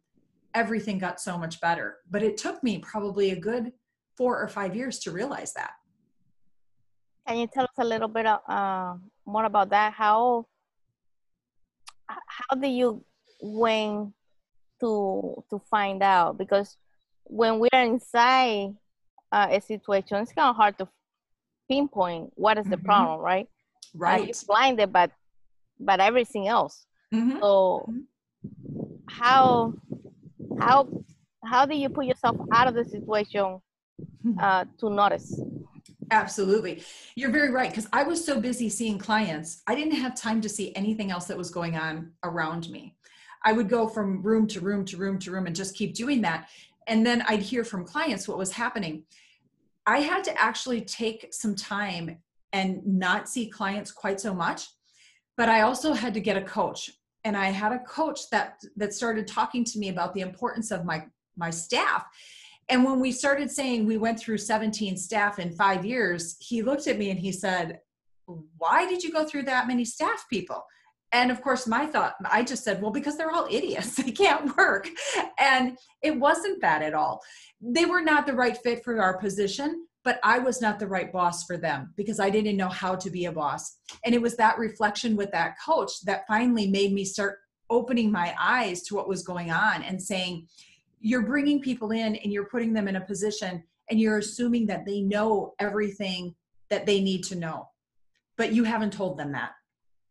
everything 0.54 0.98
got 0.98 1.20
so 1.20 1.38
much 1.38 1.60
better. 1.60 1.96
But 2.10 2.22
it 2.22 2.36
took 2.36 2.62
me 2.62 2.78
probably 2.78 3.30
a 3.30 3.40
good 3.40 3.72
four 4.16 4.40
or 4.40 4.48
five 4.48 4.76
years 4.76 4.98
to 5.00 5.10
realize 5.10 5.54
that. 5.54 5.72
Can 7.26 7.38
you 7.38 7.46
tell 7.46 7.64
us 7.64 7.78
a 7.78 7.84
little 7.84 8.08
bit 8.08 8.26
uh, 8.26 8.94
more 9.24 9.44
about 9.46 9.70
that? 9.70 9.94
How 9.94 10.46
how 12.08 12.56
do 12.56 12.68
you 12.68 13.04
when 13.40 14.12
to 14.80 15.44
to 15.50 15.58
find 15.70 16.02
out? 16.02 16.38
Because 16.38 16.76
when 17.24 17.58
we 17.58 17.68
are 17.72 17.82
inside 17.82 18.74
uh, 19.32 19.48
a 19.50 19.60
situation, 19.60 20.18
it's 20.18 20.32
kind 20.32 20.50
of 20.50 20.56
hard 20.56 20.78
to 20.78 20.88
pinpoint 21.68 22.32
what 22.34 22.58
is 22.58 22.66
the 22.66 22.76
mm-hmm. 22.76 22.86
problem, 22.86 23.20
right? 23.20 23.48
Right. 23.94 24.22
Uh, 24.22 24.24
you're 24.24 24.34
blinded, 24.46 24.92
but 24.92 25.10
but 25.78 26.00
everything 26.00 26.48
else. 26.48 26.86
Mm-hmm. 27.14 27.38
So 27.40 27.92
how 29.08 29.74
how 30.58 30.88
how 31.44 31.66
do 31.66 31.76
you 31.76 31.88
put 31.88 32.06
yourself 32.06 32.36
out 32.52 32.68
of 32.68 32.74
the 32.74 32.84
situation 32.84 33.60
uh, 34.40 34.64
to 34.80 34.90
notice? 34.90 35.40
Absolutely. 36.10 36.82
You're 37.14 37.30
very 37.30 37.50
right. 37.50 37.70
Because 37.70 37.88
I 37.92 38.02
was 38.02 38.24
so 38.24 38.40
busy 38.40 38.68
seeing 38.68 38.98
clients, 38.98 39.62
I 39.66 39.74
didn't 39.74 39.96
have 39.96 40.14
time 40.14 40.40
to 40.42 40.48
see 40.48 40.74
anything 40.74 41.10
else 41.10 41.26
that 41.26 41.36
was 41.36 41.50
going 41.50 41.76
on 41.76 42.12
around 42.22 42.68
me. 42.70 42.94
I 43.44 43.52
would 43.52 43.68
go 43.68 43.88
from 43.88 44.22
room 44.22 44.46
to 44.48 44.60
room 44.60 44.84
to 44.86 44.96
room 44.96 45.18
to 45.20 45.30
room 45.30 45.46
and 45.46 45.54
just 45.54 45.76
keep 45.76 45.94
doing 45.94 46.20
that. 46.22 46.48
And 46.86 47.04
then 47.04 47.22
I'd 47.28 47.42
hear 47.42 47.64
from 47.64 47.84
clients 47.84 48.28
what 48.28 48.38
was 48.38 48.52
happening. 48.52 49.04
I 49.86 50.00
had 50.00 50.24
to 50.24 50.40
actually 50.40 50.80
take 50.80 51.28
some 51.32 51.54
time 51.54 52.18
and 52.52 52.84
not 52.86 53.28
see 53.28 53.48
clients 53.48 53.92
quite 53.92 54.20
so 54.20 54.34
much, 54.34 54.68
but 55.36 55.48
I 55.48 55.62
also 55.62 55.92
had 55.92 56.14
to 56.14 56.20
get 56.20 56.36
a 56.36 56.42
coach. 56.42 56.90
And 57.24 57.36
I 57.36 57.46
had 57.46 57.72
a 57.72 57.80
coach 57.80 58.30
that 58.30 58.62
that 58.76 58.94
started 58.94 59.26
talking 59.26 59.64
to 59.64 59.78
me 59.78 59.88
about 59.88 60.14
the 60.14 60.20
importance 60.20 60.70
of 60.70 60.84
my 60.84 61.06
my 61.36 61.50
staff 61.50 62.06
and 62.68 62.84
when 62.84 63.00
we 63.00 63.12
started 63.12 63.50
saying 63.50 63.86
we 63.86 63.96
went 63.96 64.18
through 64.18 64.38
17 64.38 64.96
staff 64.96 65.38
in 65.38 65.52
five 65.52 65.84
years, 65.84 66.36
he 66.40 66.62
looked 66.62 66.86
at 66.86 66.98
me 66.98 67.10
and 67.10 67.18
he 67.18 67.32
said, 67.32 67.80
Why 68.58 68.86
did 68.88 69.02
you 69.02 69.12
go 69.12 69.24
through 69.24 69.44
that 69.44 69.68
many 69.68 69.84
staff 69.84 70.26
people? 70.28 70.64
And 71.12 71.30
of 71.30 71.40
course, 71.40 71.68
my 71.68 71.86
thought, 71.86 72.14
I 72.28 72.42
just 72.42 72.64
said, 72.64 72.82
Well, 72.82 72.90
because 72.90 73.16
they're 73.16 73.30
all 73.30 73.46
idiots. 73.50 73.96
They 74.02 74.10
can't 74.10 74.56
work. 74.56 74.88
And 75.38 75.78
it 76.02 76.18
wasn't 76.18 76.60
that 76.62 76.82
at 76.82 76.94
all. 76.94 77.20
They 77.60 77.84
were 77.84 78.02
not 78.02 78.26
the 78.26 78.34
right 78.34 78.58
fit 78.58 78.82
for 78.84 79.00
our 79.00 79.18
position, 79.18 79.86
but 80.04 80.18
I 80.24 80.38
was 80.38 80.60
not 80.60 80.78
the 80.78 80.88
right 80.88 81.12
boss 81.12 81.44
for 81.44 81.56
them 81.56 81.92
because 81.96 82.20
I 82.20 82.30
didn't 82.30 82.56
know 82.56 82.68
how 82.68 82.96
to 82.96 83.10
be 83.10 83.26
a 83.26 83.32
boss. 83.32 83.78
And 84.04 84.14
it 84.14 84.22
was 84.22 84.36
that 84.36 84.58
reflection 84.58 85.16
with 85.16 85.30
that 85.32 85.54
coach 85.64 85.90
that 86.04 86.26
finally 86.26 86.68
made 86.68 86.92
me 86.92 87.04
start 87.04 87.38
opening 87.70 88.10
my 88.12 88.34
eyes 88.38 88.82
to 88.82 88.94
what 88.94 89.08
was 89.08 89.22
going 89.22 89.50
on 89.50 89.82
and 89.82 90.00
saying, 90.00 90.46
you're 91.00 91.22
bringing 91.22 91.60
people 91.60 91.90
in 91.90 92.16
and 92.16 92.32
you're 92.32 92.46
putting 92.46 92.72
them 92.72 92.88
in 92.88 92.96
a 92.96 93.00
position 93.00 93.62
and 93.90 94.00
you're 94.00 94.18
assuming 94.18 94.66
that 94.66 94.84
they 94.84 95.00
know 95.00 95.54
everything 95.58 96.34
that 96.70 96.86
they 96.86 97.00
need 97.00 97.22
to 97.24 97.36
know. 97.36 97.68
But 98.36 98.52
you 98.52 98.64
haven't 98.64 98.92
told 98.92 99.18
them 99.18 99.32
that. 99.32 99.52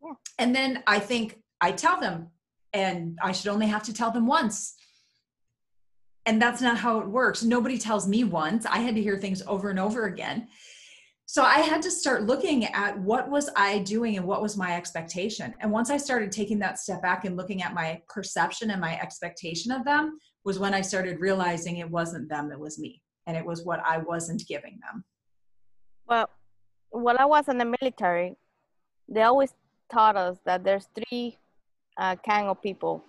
Yeah. 0.04 0.14
and 0.38 0.56
then 0.56 0.84
i 0.86 1.00
think 1.00 1.40
i 1.62 1.72
tell 1.72 2.00
them 2.00 2.30
and 2.74 3.18
i 3.24 3.32
should 3.32 3.48
only 3.48 3.66
have 3.68 3.84
to 3.84 3.94
tell 3.94 4.12
them 4.12 4.28
once. 4.28 4.76
And 6.28 6.42
that's 6.42 6.62
not 6.62 6.78
how 6.78 7.00
it 7.00 7.08
works. 7.08 7.44
Nobody 7.44 7.78
tells 7.78 8.08
me 8.08 8.24
once. 8.24 8.66
I 8.66 8.80
had 8.80 8.96
to 8.96 9.02
hear 9.02 9.16
things 9.16 9.44
over 9.46 9.70
and 9.70 9.80
over 9.80 10.06
again. 10.06 10.48
So 11.28 11.44
i 11.44 11.60
had 11.60 11.82
to 11.84 11.92
start 11.92 12.24
looking 12.24 12.66
at 12.66 13.00
what 13.00 13.30
was 13.30 13.50
i 13.56 13.80
doing 13.80 14.18
and 14.18 14.28
what 14.28 14.42
was 14.42 14.58
my 14.58 14.76
expectation. 14.76 15.54
And 15.60 15.72
once 15.72 15.90
i 15.90 15.98
started 15.98 16.32
taking 16.32 16.60
that 16.60 16.80
step 16.80 17.02
back 17.02 17.26
and 17.26 17.36
looking 17.36 17.64
at 17.64 17.74
my 17.74 18.02
perception 18.08 18.72
and 18.72 18.82
my 18.82 19.00
expectation 19.00 19.72
of 19.72 19.86
them 19.86 20.20
was 20.46 20.60
when 20.60 20.74
I 20.74 20.82
started 20.82 21.20
realizing 21.20 21.78
it 21.78 21.90
wasn't 21.90 22.30
them, 22.30 22.52
it 22.52 22.60
was 22.60 22.80
me. 22.80 23.02
And 23.28 23.36
it 23.36 23.44
was 23.44 23.66
what 23.66 23.82
I 23.84 23.98
wasn't 23.98 24.48
giving 24.48 24.80
them. 24.80 25.04
Well, 26.08 26.30
while 26.92 27.18
I 27.20 27.26
was 27.26 27.50
in 27.50 27.58
the 27.58 27.76
military, 27.82 28.36
they 29.10 29.24
always 29.24 29.54
taught 29.92 30.16
us 30.16 30.38
that 30.46 30.64
there's 30.64 30.88
three 30.96 31.38
uh, 31.98 32.16
kind 32.28 32.48
of 32.48 32.62
people, 32.62 33.04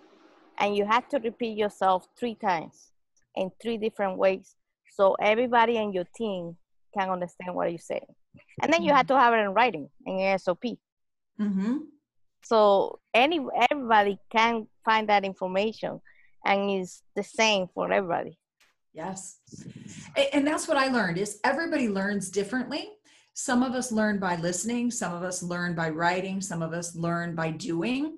and 0.57 0.75
you 0.75 0.85
have 0.85 1.07
to 1.09 1.19
repeat 1.19 1.57
yourself 1.57 2.07
three 2.19 2.35
times 2.35 2.91
in 3.35 3.51
three 3.61 3.77
different 3.77 4.17
ways, 4.17 4.55
so 4.91 5.15
everybody 5.21 5.77
in 5.77 5.93
your 5.93 6.05
team 6.15 6.57
can 6.97 7.09
understand 7.09 7.53
what 7.55 7.69
you're 7.69 7.77
saying. 7.77 8.15
And 8.63 8.73
then 8.73 8.81
you 8.81 8.91
have 8.93 9.05
mm-hmm. 9.05 9.15
to 9.15 9.21
have 9.21 9.33
it 9.33 9.37
in 9.37 9.53
writing 9.53 9.89
in 10.05 10.39
SOP. 10.39 10.63
Mm-hmm. 11.39 11.77
So 12.43 12.99
any 13.13 13.45
everybody 13.69 14.17
can 14.31 14.67
find 14.83 15.09
that 15.09 15.23
information 15.23 16.01
and 16.47 16.81
is 16.81 17.01
the 17.15 17.23
same 17.23 17.67
for 17.73 17.91
everybody. 17.91 18.39
Yes. 18.93 19.39
And 20.33 20.47
that's 20.47 20.67
what 20.67 20.77
i 20.77 20.87
learned 20.87 21.19
is 21.19 21.39
everybody 21.43 21.87
learns 21.87 22.31
differently. 22.31 22.89
Some 23.33 23.61
of 23.61 23.73
us 23.73 23.91
learn 23.91 24.17
by 24.19 24.37
listening 24.37 24.89
some 24.89 25.13
of 25.13 25.21
us 25.21 25.43
learn 25.43 25.75
by 25.75 25.89
writing 25.89 26.41
some 26.41 26.63
of 26.63 26.73
us 26.73 26.95
learn 26.95 27.35
by 27.35 27.51
doing. 27.51 28.17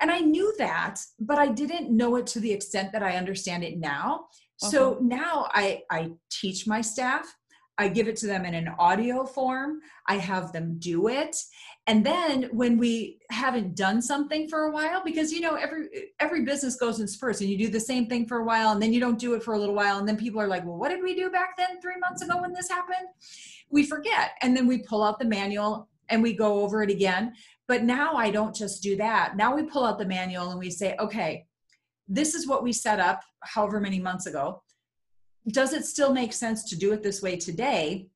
And 0.00 0.10
i 0.10 0.20
knew 0.20 0.54
that 0.58 1.00
but 1.18 1.38
i 1.38 1.48
didn't 1.48 1.90
know 1.90 2.16
it 2.16 2.26
to 2.28 2.40
the 2.40 2.52
extent 2.52 2.92
that 2.92 3.02
i 3.02 3.16
understand 3.16 3.64
it 3.64 3.78
now. 3.78 4.26
So 4.58 4.92
uh-huh. 4.92 5.00
now 5.02 5.48
i 5.52 5.82
i 5.90 6.12
teach 6.30 6.66
my 6.66 6.80
staff 6.80 7.26
I 7.80 7.88
give 7.88 8.08
it 8.08 8.16
to 8.16 8.26
them 8.26 8.44
in 8.44 8.54
an 8.54 8.68
audio 8.78 9.24
form. 9.24 9.80
I 10.06 10.16
have 10.18 10.52
them 10.52 10.76
do 10.78 11.08
it. 11.08 11.34
And 11.86 12.04
then 12.04 12.50
when 12.52 12.76
we 12.76 13.18
haven't 13.30 13.74
done 13.74 14.02
something 14.02 14.50
for 14.50 14.64
a 14.64 14.70
while, 14.70 15.02
because 15.02 15.32
you 15.32 15.40
know, 15.40 15.54
every 15.54 15.88
every 16.20 16.44
business 16.44 16.76
goes 16.76 17.00
in 17.00 17.08
spurts 17.08 17.40
and 17.40 17.48
you 17.48 17.56
do 17.56 17.68
the 17.68 17.80
same 17.80 18.06
thing 18.06 18.26
for 18.26 18.40
a 18.40 18.44
while 18.44 18.72
and 18.72 18.82
then 18.82 18.92
you 18.92 19.00
don't 19.00 19.18
do 19.18 19.32
it 19.32 19.42
for 19.42 19.54
a 19.54 19.58
little 19.58 19.74
while. 19.74 19.98
And 19.98 20.06
then 20.06 20.18
people 20.18 20.42
are 20.42 20.46
like, 20.46 20.64
well, 20.66 20.76
what 20.76 20.90
did 20.90 21.02
we 21.02 21.14
do 21.14 21.30
back 21.30 21.56
then 21.56 21.80
three 21.80 21.96
months 21.98 22.20
ago 22.20 22.38
when 22.42 22.52
this 22.52 22.68
happened? 22.68 23.08
We 23.70 23.86
forget. 23.86 24.32
And 24.42 24.54
then 24.54 24.66
we 24.66 24.78
pull 24.78 25.02
out 25.02 25.18
the 25.18 25.24
manual 25.24 25.88
and 26.10 26.22
we 26.22 26.34
go 26.34 26.60
over 26.60 26.82
it 26.82 26.90
again. 26.90 27.32
But 27.66 27.82
now 27.84 28.14
I 28.14 28.30
don't 28.30 28.54
just 28.54 28.82
do 28.82 28.96
that. 28.96 29.36
Now 29.38 29.56
we 29.56 29.62
pull 29.62 29.86
out 29.86 29.98
the 29.98 30.04
manual 30.04 30.50
and 30.50 30.58
we 30.58 30.70
say, 30.70 30.96
okay, 31.00 31.46
this 32.06 32.34
is 32.34 32.46
what 32.46 32.62
we 32.62 32.74
set 32.74 33.00
up 33.00 33.22
however 33.40 33.80
many 33.80 34.00
months 34.00 34.26
ago 34.26 34.62
does 35.48 35.72
it 35.72 35.84
still 35.84 36.12
make 36.12 36.32
sense 36.32 36.64
to 36.64 36.76
do 36.76 36.92
it 36.92 37.02
this 37.02 37.22
way 37.22 37.36
today? 37.36 38.08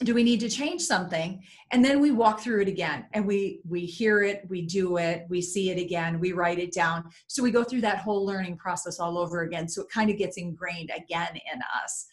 Do 0.00 0.14
we 0.14 0.22
need 0.22 0.40
to 0.40 0.48
change 0.48 0.82
something? 0.82 1.42
And 1.72 1.84
then 1.84 2.00
we 2.00 2.12
walk 2.12 2.40
through 2.40 2.62
it 2.62 2.68
again 2.68 3.06
and 3.14 3.26
we 3.26 3.60
we 3.68 3.80
hear 3.80 4.22
it 4.22 4.44
we 4.48 4.62
do 4.62 4.96
it 4.98 5.26
we 5.28 5.42
see 5.42 5.70
it 5.70 5.78
again 5.78 6.20
we 6.20 6.32
write 6.32 6.60
it 6.60 6.72
down. 6.72 7.10
So 7.26 7.42
we 7.42 7.50
go 7.50 7.64
through 7.64 7.80
that 7.80 7.98
whole 7.98 8.24
learning 8.24 8.58
process 8.58 9.00
all 9.00 9.18
over 9.18 9.42
again 9.42 9.68
so 9.68 9.82
it 9.82 9.88
kind 9.90 10.08
of 10.08 10.16
gets 10.16 10.36
ingrained 10.36 10.92
again 10.96 11.34
in 11.52 11.60
us. 11.82 12.06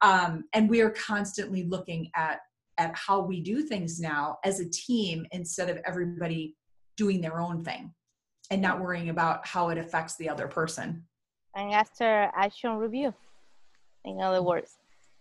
Um, 0.00 0.44
and 0.52 0.70
we 0.70 0.80
are 0.80 0.90
constantly 0.90 1.64
looking 1.64 2.10
at 2.14 2.40
at 2.78 2.94
how 2.94 3.20
we 3.20 3.40
do 3.40 3.62
things 3.62 4.00
now 4.00 4.38
as 4.44 4.60
a 4.60 4.68
team 4.68 5.26
instead 5.32 5.70
of 5.70 5.78
everybody 5.84 6.56
doing 6.96 7.20
their 7.20 7.40
own 7.40 7.64
thing 7.64 7.92
and 8.50 8.60
not 8.60 8.80
worrying 8.80 9.08
about 9.08 9.46
how 9.46 9.70
it 9.70 9.78
affects 9.78 10.16
the 10.16 10.28
other 10.28 10.46
person. 10.46 11.04
And 11.56 11.72
after 11.72 12.30
action 12.36 12.76
review 12.76 13.14
in 14.04 14.20
other 14.20 14.42
words. 14.42 14.76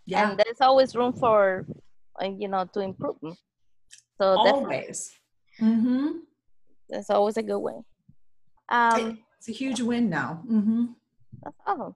Yeah. 0.06 0.30
And 0.30 0.40
there's 0.40 0.62
always 0.62 0.96
room 0.96 1.14
for 1.14 1.66
you 2.22 2.48
know 2.48 2.66
to 2.74 2.80
improve. 2.80 3.18
So 4.18 4.36
always. 4.38 5.12
Mm-hmm. 5.62 6.08
that's 6.90 7.10
always 7.10 7.38
a 7.38 7.44
good 7.44 7.60
way. 7.60 7.80
Um 8.70 9.20
it's 9.38 9.50
a 9.50 9.52
huge 9.52 9.82
win 9.82 10.10
now. 10.10 10.44
Mm-hmm. 10.50 10.86
that's 11.44 11.58
awesome. 11.66 11.96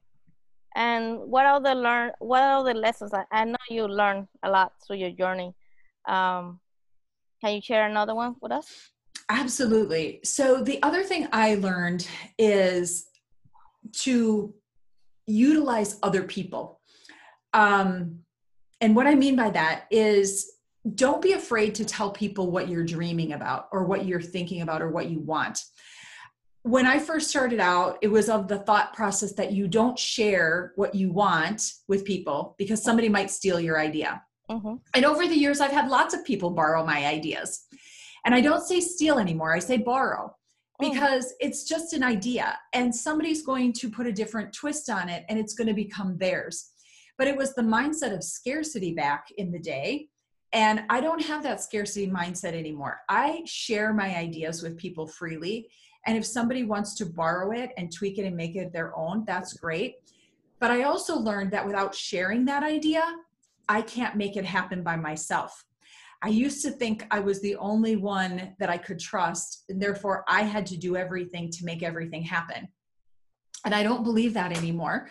And 0.75 1.19
what 1.19 1.45
are 1.45 1.59
the 1.59 1.75
learn 1.75 2.11
what 2.19 2.41
are 2.41 2.63
the 2.63 2.73
lessons? 2.73 3.13
I, 3.13 3.25
I 3.31 3.45
know 3.45 3.57
you 3.69 3.87
learn 3.87 4.27
a 4.43 4.49
lot 4.49 4.73
through 4.85 4.97
your 4.97 5.11
journey. 5.11 5.53
Um 6.07 6.59
can 7.41 7.55
you 7.55 7.61
share 7.61 7.87
another 7.87 8.15
one 8.15 8.35
with 8.41 8.51
us? 8.51 8.91
Absolutely. 9.29 10.21
So 10.23 10.63
the 10.63 10.81
other 10.81 11.03
thing 11.03 11.27
i 11.31 11.55
learned 11.55 12.07
is 12.37 13.07
to 13.91 14.53
utilize 15.25 15.99
other 16.01 16.23
people 16.23 16.76
um, 17.53 18.19
and 18.81 18.95
what 18.95 19.07
I 19.07 19.15
mean 19.15 19.35
by 19.35 19.49
that 19.51 19.85
is 19.89 20.51
don't 20.95 21.21
be 21.21 21.33
afraid 21.33 21.75
to 21.75 21.85
tell 21.85 22.11
people 22.11 22.51
what 22.51 22.69
you're 22.69 22.85
dreaming 22.85 23.33
about 23.33 23.67
or 23.71 23.83
what 23.85 24.05
you're 24.05 24.21
thinking 24.21 24.61
about 24.61 24.81
or 24.81 24.89
what 24.89 25.09
you 25.09 25.19
want. 25.19 25.59
When 26.63 26.85
I 26.85 26.99
first 26.99 27.29
started 27.29 27.59
out, 27.59 27.97
it 28.01 28.07
was 28.07 28.29
of 28.29 28.47
the 28.47 28.59
thought 28.59 28.93
process 28.93 29.33
that 29.33 29.51
you 29.51 29.67
don't 29.67 29.97
share 29.97 30.73
what 30.75 30.93
you 30.95 31.11
want 31.11 31.63
with 31.87 32.05
people 32.05 32.55
because 32.57 32.83
somebody 32.83 33.09
might 33.09 33.31
steal 33.31 33.59
your 33.59 33.79
idea. 33.79 34.21
Mm-hmm. 34.49 34.75
And 34.93 35.05
over 35.05 35.27
the 35.27 35.37
years, 35.37 35.59
I've 35.61 35.71
had 35.71 35.89
lots 35.89 36.13
of 36.13 36.25
people 36.25 36.49
borrow 36.51 36.85
my 36.85 37.05
ideas. 37.05 37.65
And 38.25 38.35
I 38.35 38.41
don't 38.41 38.65
say 38.65 38.79
steal 38.81 39.19
anymore, 39.19 39.55
I 39.55 39.59
say 39.59 39.77
borrow. 39.77 40.35
because 40.79 41.33
it's 41.39 41.63
just 41.63 41.93
an 41.93 42.03
idea 42.03 42.57
and 42.73 42.93
somebody's 42.93 43.43
going 43.43 43.73
to 43.73 43.89
put 43.89 44.05
a 44.05 44.11
different 44.11 44.53
twist 44.53 44.89
on 44.89 45.09
it 45.09 45.25
and 45.27 45.39
it's 45.39 45.55
going 45.55 45.67
to 45.67 45.73
become 45.73 46.17
theirs. 46.17 46.69
But 47.17 47.27
it 47.27 47.35
was 47.35 47.53
the 47.53 47.61
mindset 47.61 48.13
of 48.13 48.23
scarcity 48.23 48.93
back 48.93 49.27
in 49.37 49.51
the 49.51 49.59
day. 49.59 50.07
And 50.53 50.83
I 50.89 51.01
don't 51.01 51.23
have 51.23 51.43
that 51.43 51.61
scarcity 51.61 52.07
mindset 52.07 52.53
anymore. 52.53 52.99
I 53.09 53.41
share 53.45 53.93
my 53.93 54.15
ideas 54.15 54.61
with 54.63 54.77
people 54.77 55.07
freely. 55.07 55.69
And 56.05 56.17
if 56.17 56.25
somebody 56.25 56.63
wants 56.63 56.95
to 56.95 57.05
borrow 57.05 57.51
it 57.51 57.71
and 57.77 57.91
tweak 57.91 58.17
it 58.17 58.25
and 58.25 58.35
make 58.35 58.55
it 58.55 58.71
their 58.71 58.97
own, 58.97 59.25
that's 59.25 59.53
great. 59.53 59.95
But 60.59 60.71
I 60.71 60.83
also 60.83 61.17
learned 61.17 61.51
that 61.51 61.65
without 61.65 61.93
sharing 61.93 62.45
that 62.45 62.63
idea, 62.63 63.03
I 63.67 63.81
can't 63.81 64.15
make 64.15 64.37
it 64.37 64.45
happen 64.45 64.83
by 64.83 64.95
myself. 64.95 65.65
I 66.21 66.29
used 66.29 66.63
to 66.63 66.71
think 66.71 67.05
I 67.11 67.19
was 67.19 67.41
the 67.41 67.57
only 67.57 67.95
one 67.95 68.55
that 68.59 68.69
I 68.69 68.77
could 68.77 68.99
trust, 68.99 69.65
and 69.69 69.79
therefore 69.79 70.23
I 70.27 70.43
had 70.43 70.65
to 70.67 70.77
do 70.77 70.95
everything 70.95 71.51
to 71.51 71.65
make 71.65 71.83
everything 71.83 72.23
happen. 72.23 72.69
And 73.65 73.75
I 73.75 73.83
don't 73.83 74.03
believe 74.03 74.33
that 74.33 74.57
anymore. 74.57 75.09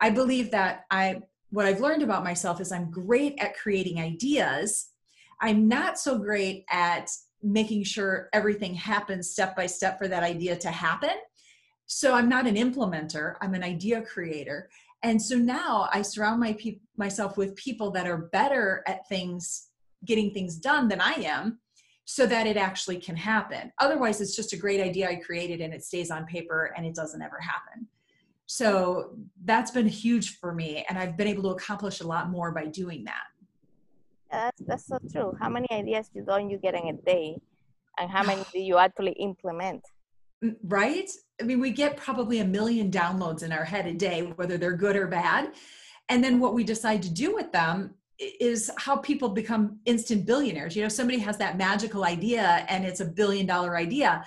I 0.00 0.10
believe 0.10 0.50
that 0.52 0.84
I 0.90 1.20
what 1.50 1.66
I've 1.66 1.80
learned 1.80 2.02
about 2.02 2.24
myself 2.24 2.60
is 2.60 2.72
I'm 2.72 2.90
great 2.90 3.36
at 3.38 3.56
creating 3.56 4.00
ideas. 4.00 4.90
I'm 5.40 5.68
not 5.68 5.98
so 5.98 6.18
great 6.18 6.64
at 6.70 7.10
making 7.42 7.84
sure 7.84 8.28
everything 8.32 8.74
happens 8.74 9.30
step 9.30 9.56
by 9.56 9.66
step 9.66 9.98
for 9.98 10.08
that 10.08 10.22
idea 10.22 10.56
to 10.56 10.70
happen. 10.70 11.16
So 11.86 12.14
I'm 12.14 12.28
not 12.28 12.46
an 12.46 12.56
implementer, 12.56 13.36
I'm 13.40 13.54
an 13.54 13.62
idea 13.62 14.02
creator. 14.02 14.68
And 15.02 15.20
so 15.20 15.36
now 15.36 15.88
I 15.92 16.02
surround 16.02 16.40
my 16.40 16.52
pe- 16.54 16.80
myself 16.96 17.36
with 17.36 17.56
people 17.56 17.90
that 17.92 18.06
are 18.06 18.28
better 18.32 18.82
at 18.86 19.08
things, 19.08 19.68
getting 20.04 20.32
things 20.32 20.56
done 20.56 20.88
than 20.88 21.00
I 21.00 21.12
am, 21.12 21.60
so 22.04 22.26
that 22.26 22.46
it 22.46 22.56
actually 22.56 22.98
can 22.98 23.16
happen. 23.16 23.72
Otherwise, 23.78 24.20
it's 24.20 24.34
just 24.34 24.52
a 24.52 24.56
great 24.56 24.80
idea 24.80 25.08
I 25.08 25.16
created 25.16 25.60
and 25.60 25.72
it 25.72 25.84
stays 25.84 26.10
on 26.10 26.26
paper 26.26 26.74
and 26.76 26.84
it 26.84 26.94
doesn't 26.94 27.22
ever 27.22 27.38
happen. 27.38 27.86
So 28.50 29.10
that's 29.44 29.70
been 29.70 29.86
huge 29.86 30.38
for 30.38 30.54
me, 30.54 30.84
and 30.88 30.98
I've 30.98 31.18
been 31.18 31.28
able 31.28 31.42
to 31.44 31.50
accomplish 31.50 32.00
a 32.00 32.06
lot 32.06 32.30
more 32.30 32.50
by 32.50 32.64
doing 32.64 33.04
that. 33.04 33.26
Yeah, 34.30 34.44
that's 34.44 34.62
that's 34.66 34.86
so 34.86 34.98
true. 35.12 35.36
How 35.38 35.50
many 35.50 35.68
ideas 35.70 36.10
you 36.14 36.24
don't 36.24 36.48
you 36.48 36.56
get 36.56 36.74
in 36.74 36.88
a 36.88 36.94
day, 36.94 37.36
and 37.98 38.10
how 38.10 38.22
many 38.22 38.42
do 38.50 38.58
you 38.58 38.78
actually 38.78 39.12
implement? 39.12 39.84
Mm, 40.42 40.56
right? 40.62 41.10
I 41.38 41.44
mean, 41.44 41.60
we 41.60 41.70
get 41.70 41.98
probably 41.98 42.38
a 42.38 42.44
million 42.44 42.90
downloads 42.90 43.42
in 43.42 43.52
our 43.52 43.64
head 43.64 43.86
a 43.86 43.92
day, 43.92 44.22
whether 44.36 44.56
they're 44.56 44.76
good 44.76 44.96
or 44.96 45.08
bad. 45.08 45.52
And 46.08 46.24
then 46.24 46.40
what 46.40 46.54
we 46.54 46.64
decide 46.64 47.02
to 47.02 47.10
do 47.12 47.34
with 47.34 47.52
them 47.52 47.94
is 48.18 48.70
how 48.78 48.96
people 48.96 49.28
become 49.28 49.78
instant 49.84 50.24
billionaires. 50.24 50.74
You 50.74 50.84
know, 50.84 50.88
somebody 50.88 51.18
has 51.18 51.36
that 51.36 51.58
magical 51.58 52.04
idea 52.04 52.64
and 52.68 52.86
it's 52.86 53.00
a 53.00 53.04
billion 53.04 53.44
dollar 53.44 53.76
idea. 53.76 54.24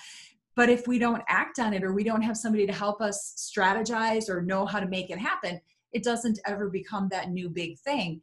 But 0.55 0.69
if 0.69 0.87
we 0.87 0.99
don't 0.99 1.23
act 1.27 1.59
on 1.59 1.73
it 1.73 1.83
or 1.83 1.93
we 1.93 2.03
don't 2.03 2.21
have 2.21 2.37
somebody 2.37 2.67
to 2.67 2.73
help 2.73 3.01
us 3.01 3.51
strategize 3.55 4.29
or 4.29 4.41
know 4.41 4.65
how 4.65 4.79
to 4.79 4.87
make 4.87 5.09
it 5.09 5.17
happen, 5.17 5.61
it 5.93 6.03
doesn't 6.03 6.39
ever 6.45 6.69
become 6.69 7.07
that 7.11 7.31
new 7.31 7.49
big 7.49 7.79
thing. 7.79 8.21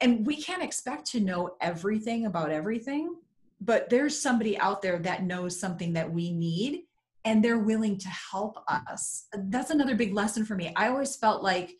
And 0.00 0.26
we 0.26 0.36
can't 0.36 0.62
expect 0.62 1.06
to 1.12 1.20
know 1.20 1.56
everything 1.60 2.26
about 2.26 2.50
everything, 2.50 3.16
but 3.60 3.88
there's 3.88 4.18
somebody 4.18 4.58
out 4.58 4.82
there 4.82 4.98
that 4.98 5.22
knows 5.22 5.58
something 5.58 5.92
that 5.94 6.12
we 6.12 6.32
need 6.32 6.82
and 7.24 7.42
they're 7.42 7.58
willing 7.58 7.98
to 7.98 8.08
help 8.08 8.62
us. 8.68 9.26
That's 9.32 9.70
another 9.70 9.96
big 9.96 10.14
lesson 10.14 10.44
for 10.44 10.54
me. 10.54 10.72
I 10.76 10.88
always 10.88 11.16
felt 11.16 11.42
like, 11.42 11.74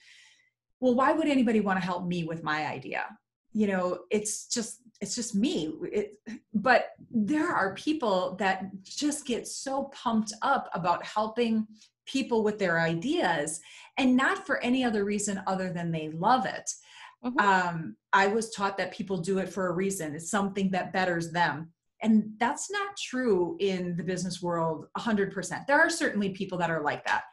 well, 0.81 0.95
why 0.95 1.13
would 1.13 1.29
anybody 1.29 1.61
want 1.61 1.79
to 1.79 1.85
help 1.85 2.07
me 2.07 2.25
with 2.25 2.43
my 2.43 2.67
idea? 2.67 3.17
You 3.53 3.67
know, 3.69 4.01
it's 4.11 4.49
just 4.49 4.83
it's 5.01 5.15
just 5.15 5.35
me. 5.35 5.75
It, 5.93 6.19
but 6.55 6.91
there 7.11 7.53
are 7.53 7.75
people 7.75 8.37
that 8.39 8.71
just 8.85 9.27
get 9.27 9.47
so 9.47 9.85
pumped 9.95 10.33
up 10.43 10.69
about 10.75 11.05
helping 11.05 11.67
people 12.07 12.43
with 12.43 12.59
their 12.59 12.81
ideas 12.81 13.61
and 13.99 14.17
not 14.17 14.47
for 14.47 14.63
any 14.63 14.85
other 14.85 15.05
reason 15.05 15.43
other 15.47 15.73
than 15.73 15.91
they 15.91 16.09
love 16.11 16.47
it. 16.47 16.71
Mm-hmm. 17.25 17.39
Um, 17.41 17.97
I 18.13 18.29
was 18.29 18.51
taught 18.51 18.79
that 18.79 18.93
people 18.93 19.19
do 19.19 19.39
it 19.39 19.49
for 19.49 19.67
a 19.67 19.73
reason. 19.73 20.15
It's 20.15 20.31
something 20.31 20.71
that 20.71 20.93
betters 20.93 21.33
them 21.33 21.73
and 22.03 22.31
that's 22.39 22.71
not 22.71 22.97
true 22.97 23.57
in 23.61 23.97
the 23.97 24.03
business 24.03 24.43
world 24.43 24.87
100%. 24.99 25.67
There 25.67 25.81
are 25.81 25.91
certainly 25.91 26.31
people 26.31 26.59
that 26.59 26.71
are 26.71 26.83
like 26.83 27.05
that. 27.07 27.25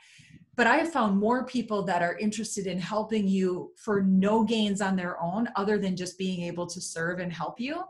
But 0.55 0.67
I 0.67 0.75
have 0.77 0.91
found 0.91 1.17
more 1.17 1.45
people 1.45 1.83
that 1.83 2.01
are 2.01 2.17
interested 2.17 2.67
in 2.67 2.79
helping 2.79 3.27
you 3.27 3.71
for 3.75 4.03
no 4.03 4.43
gains 4.43 4.81
on 4.81 4.95
their 4.95 5.21
own, 5.21 5.49
other 5.55 5.77
than 5.79 5.95
just 5.95 6.17
being 6.17 6.43
able 6.43 6.67
to 6.67 6.79
serve 6.79 7.19
and 7.19 7.33
help 7.33 7.59
you, 7.59 7.83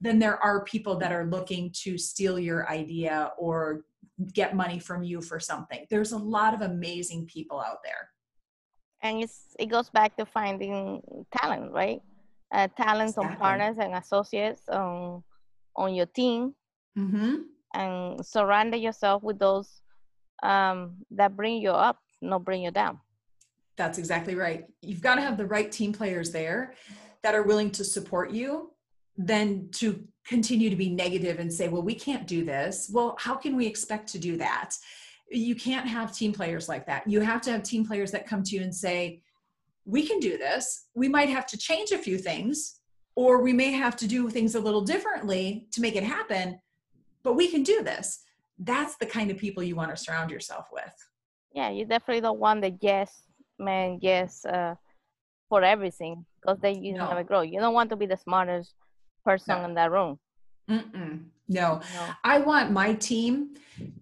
than 0.00 0.18
there 0.18 0.42
are 0.42 0.64
people 0.64 0.96
that 0.96 1.12
are 1.12 1.26
looking 1.26 1.70
to 1.82 1.96
steal 1.96 2.38
your 2.38 2.68
idea 2.68 3.30
or 3.38 3.84
get 4.32 4.56
money 4.56 4.78
from 4.78 5.02
you 5.02 5.20
for 5.20 5.38
something. 5.38 5.86
There's 5.90 6.12
a 6.12 6.18
lot 6.18 6.54
of 6.54 6.60
amazing 6.62 7.26
people 7.26 7.60
out 7.60 7.78
there. 7.84 8.10
And 9.02 9.22
it's, 9.22 9.54
it 9.58 9.66
goes 9.66 9.90
back 9.90 10.16
to 10.16 10.26
finding 10.26 11.02
talent, 11.36 11.72
right? 11.72 12.00
Uh, 12.52 12.68
talents 12.76 13.12
exactly. 13.12 13.34
on 13.34 13.40
partners 13.40 13.76
and 13.78 13.94
associates. 13.94 14.68
on, 14.68 15.22
on 15.76 15.94
your 15.94 16.06
team 16.06 16.54
mm-hmm. 16.98 17.36
and 17.74 18.26
surround 18.26 18.74
yourself 18.74 19.22
with 19.22 19.38
those 19.38 19.81
um, 20.42 20.96
that 21.10 21.36
bring 21.36 21.60
you 21.60 21.70
up, 21.70 21.98
not 22.20 22.44
bring 22.44 22.62
you 22.62 22.70
down. 22.70 22.98
That's 23.76 23.98
exactly 23.98 24.34
right. 24.34 24.66
You've 24.82 25.00
got 25.00 25.16
to 25.16 25.22
have 25.22 25.36
the 25.36 25.46
right 25.46 25.70
team 25.70 25.92
players 25.92 26.30
there 26.30 26.74
that 27.22 27.34
are 27.34 27.42
willing 27.42 27.70
to 27.72 27.84
support 27.84 28.30
you 28.30 28.70
than 29.16 29.68
to 29.72 30.02
continue 30.26 30.70
to 30.70 30.76
be 30.76 30.90
negative 30.90 31.38
and 31.38 31.52
say, 31.52 31.68
well, 31.68 31.82
we 31.82 31.94
can't 31.94 32.26
do 32.26 32.44
this. 32.44 32.90
Well, 32.92 33.16
how 33.18 33.34
can 33.34 33.56
we 33.56 33.66
expect 33.66 34.08
to 34.12 34.18
do 34.18 34.36
that? 34.38 34.74
You 35.30 35.54
can't 35.54 35.86
have 35.86 36.14
team 36.14 36.32
players 36.32 36.68
like 36.68 36.86
that. 36.86 37.08
You 37.08 37.20
have 37.20 37.40
to 37.42 37.52
have 37.52 37.62
team 37.62 37.86
players 37.86 38.10
that 38.12 38.26
come 38.26 38.42
to 38.44 38.56
you 38.56 38.62
and 38.62 38.74
say, 38.74 39.22
we 39.84 40.06
can 40.06 40.20
do 40.20 40.38
this. 40.38 40.86
We 40.94 41.08
might 41.08 41.28
have 41.28 41.46
to 41.46 41.58
change 41.58 41.90
a 41.90 41.98
few 41.98 42.18
things, 42.18 42.80
or 43.16 43.42
we 43.42 43.52
may 43.52 43.72
have 43.72 43.96
to 43.96 44.06
do 44.06 44.30
things 44.30 44.54
a 44.54 44.60
little 44.60 44.82
differently 44.82 45.66
to 45.72 45.80
make 45.80 45.96
it 45.96 46.04
happen 46.04 46.60
but 47.22 47.34
we 47.34 47.48
can 47.48 47.62
do 47.62 47.82
this 47.82 48.20
that's 48.58 48.96
the 48.96 49.06
kind 49.06 49.30
of 49.30 49.36
people 49.36 49.62
you 49.62 49.76
want 49.76 49.90
to 49.90 49.96
surround 49.96 50.30
yourself 50.30 50.66
with 50.72 50.94
yeah 51.52 51.70
you 51.70 51.84
definitely 51.84 52.20
don't 52.20 52.38
want 52.38 52.60
the 52.60 52.76
yes 52.80 53.22
man 53.58 53.98
yes 54.00 54.44
uh, 54.44 54.74
for 55.48 55.62
everything 55.62 56.24
because 56.40 56.58
then 56.60 56.82
you 56.82 56.94
no. 56.94 57.08
never 57.08 57.24
grow 57.24 57.40
you 57.40 57.60
don't 57.60 57.74
want 57.74 57.90
to 57.90 57.96
be 57.96 58.06
the 58.06 58.16
smartest 58.16 58.74
person 59.24 59.58
no. 59.58 59.64
in 59.64 59.74
that 59.74 59.90
room 59.90 60.18
Mm-mm. 60.70 61.24
No. 61.48 61.80
no 61.94 62.06
i 62.24 62.38
want 62.38 62.70
my 62.70 62.94
team 62.94 63.54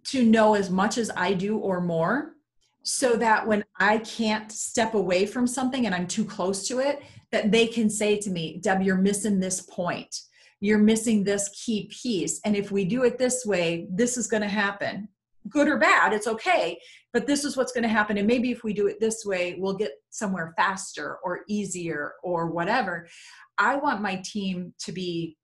to 0.04 0.24
know 0.24 0.54
as 0.54 0.70
much 0.70 0.98
as 0.98 1.10
i 1.16 1.32
do 1.32 1.58
or 1.58 1.80
more 1.80 2.34
so 2.82 3.16
that 3.16 3.46
when 3.46 3.64
i 3.78 3.98
can't 3.98 4.50
step 4.52 4.94
away 4.94 5.26
from 5.26 5.46
something 5.46 5.86
and 5.86 5.94
i'm 5.94 6.06
too 6.06 6.24
close 6.24 6.66
to 6.68 6.78
it 6.78 7.02
that 7.32 7.50
they 7.50 7.66
can 7.66 7.88
say 7.88 8.16
to 8.18 8.30
me, 8.30 8.58
Deb, 8.58 8.82
you're 8.82 8.96
missing 8.96 9.38
this 9.38 9.60
point. 9.60 10.20
You're 10.60 10.78
missing 10.78 11.24
this 11.24 11.48
key 11.48 11.90
piece. 11.90 12.40
And 12.44 12.54
if 12.54 12.70
we 12.70 12.84
do 12.84 13.04
it 13.04 13.18
this 13.18 13.44
way, 13.46 13.86
this 13.90 14.16
is 14.16 14.26
going 14.26 14.42
to 14.42 14.48
happen. 14.48 15.08
Good 15.48 15.68
or 15.68 15.78
bad, 15.78 16.12
it's 16.12 16.26
okay. 16.26 16.78
But 17.12 17.26
this 17.26 17.44
is 17.44 17.56
what's 17.56 17.72
going 17.72 17.82
to 17.82 17.88
happen. 17.88 18.18
And 18.18 18.26
maybe 18.26 18.50
if 18.50 18.62
we 18.62 18.74
do 18.74 18.86
it 18.86 19.00
this 19.00 19.24
way, 19.24 19.56
we'll 19.58 19.74
get 19.74 19.92
somewhere 20.10 20.52
faster 20.56 21.16
or 21.24 21.40
easier 21.48 22.12
or 22.22 22.50
whatever. 22.50 23.08
I 23.56 23.76
want 23.76 24.02
my 24.02 24.22
team 24.24 24.74
to 24.80 24.92
be 24.92 25.36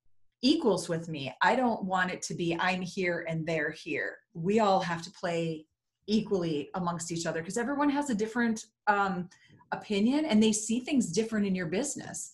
equals 0.42 0.88
with 0.88 1.08
me. 1.08 1.34
I 1.42 1.56
don't 1.56 1.84
want 1.84 2.12
it 2.12 2.22
to 2.22 2.34
be 2.34 2.56
I'm 2.60 2.82
here 2.82 3.26
and 3.28 3.46
they're 3.46 3.70
here. 3.72 4.18
We 4.34 4.60
all 4.60 4.80
have 4.80 5.02
to 5.02 5.10
play 5.10 5.66
equally 6.06 6.68
amongst 6.74 7.10
each 7.10 7.26
other 7.26 7.40
because 7.40 7.56
everyone 7.56 7.88
has 7.90 8.10
a 8.10 8.14
different 8.14 8.66
um, 8.86 9.28
opinion 9.72 10.26
and 10.26 10.42
they 10.42 10.52
see 10.52 10.80
things 10.80 11.10
different 11.10 11.46
in 11.46 11.54
your 11.54 11.66
business 11.66 12.32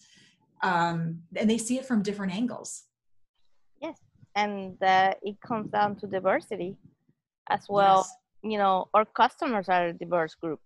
um, 0.62 1.22
and 1.36 1.48
they 1.48 1.58
see 1.58 1.78
it 1.78 1.86
from 1.86 2.02
different 2.02 2.34
angles. 2.34 2.84
Yes 3.80 3.98
and 4.34 4.82
uh, 4.82 5.14
it 5.22 5.40
comes 5.40 5.70
down 5.70 5.96
to 5.96 6.06
diversity 6.06 6.76
as 7.48 7.66
well. 7.68 7.98
Yes. 7.98 8.52
you 8.52 8.58
know 8.58 8.88
our 8.94 9.04
customers 9.04 9.68
are 9.68 9.88
a 9.88 9.92
diverse 9.92 10.34
group. 10.34 10.60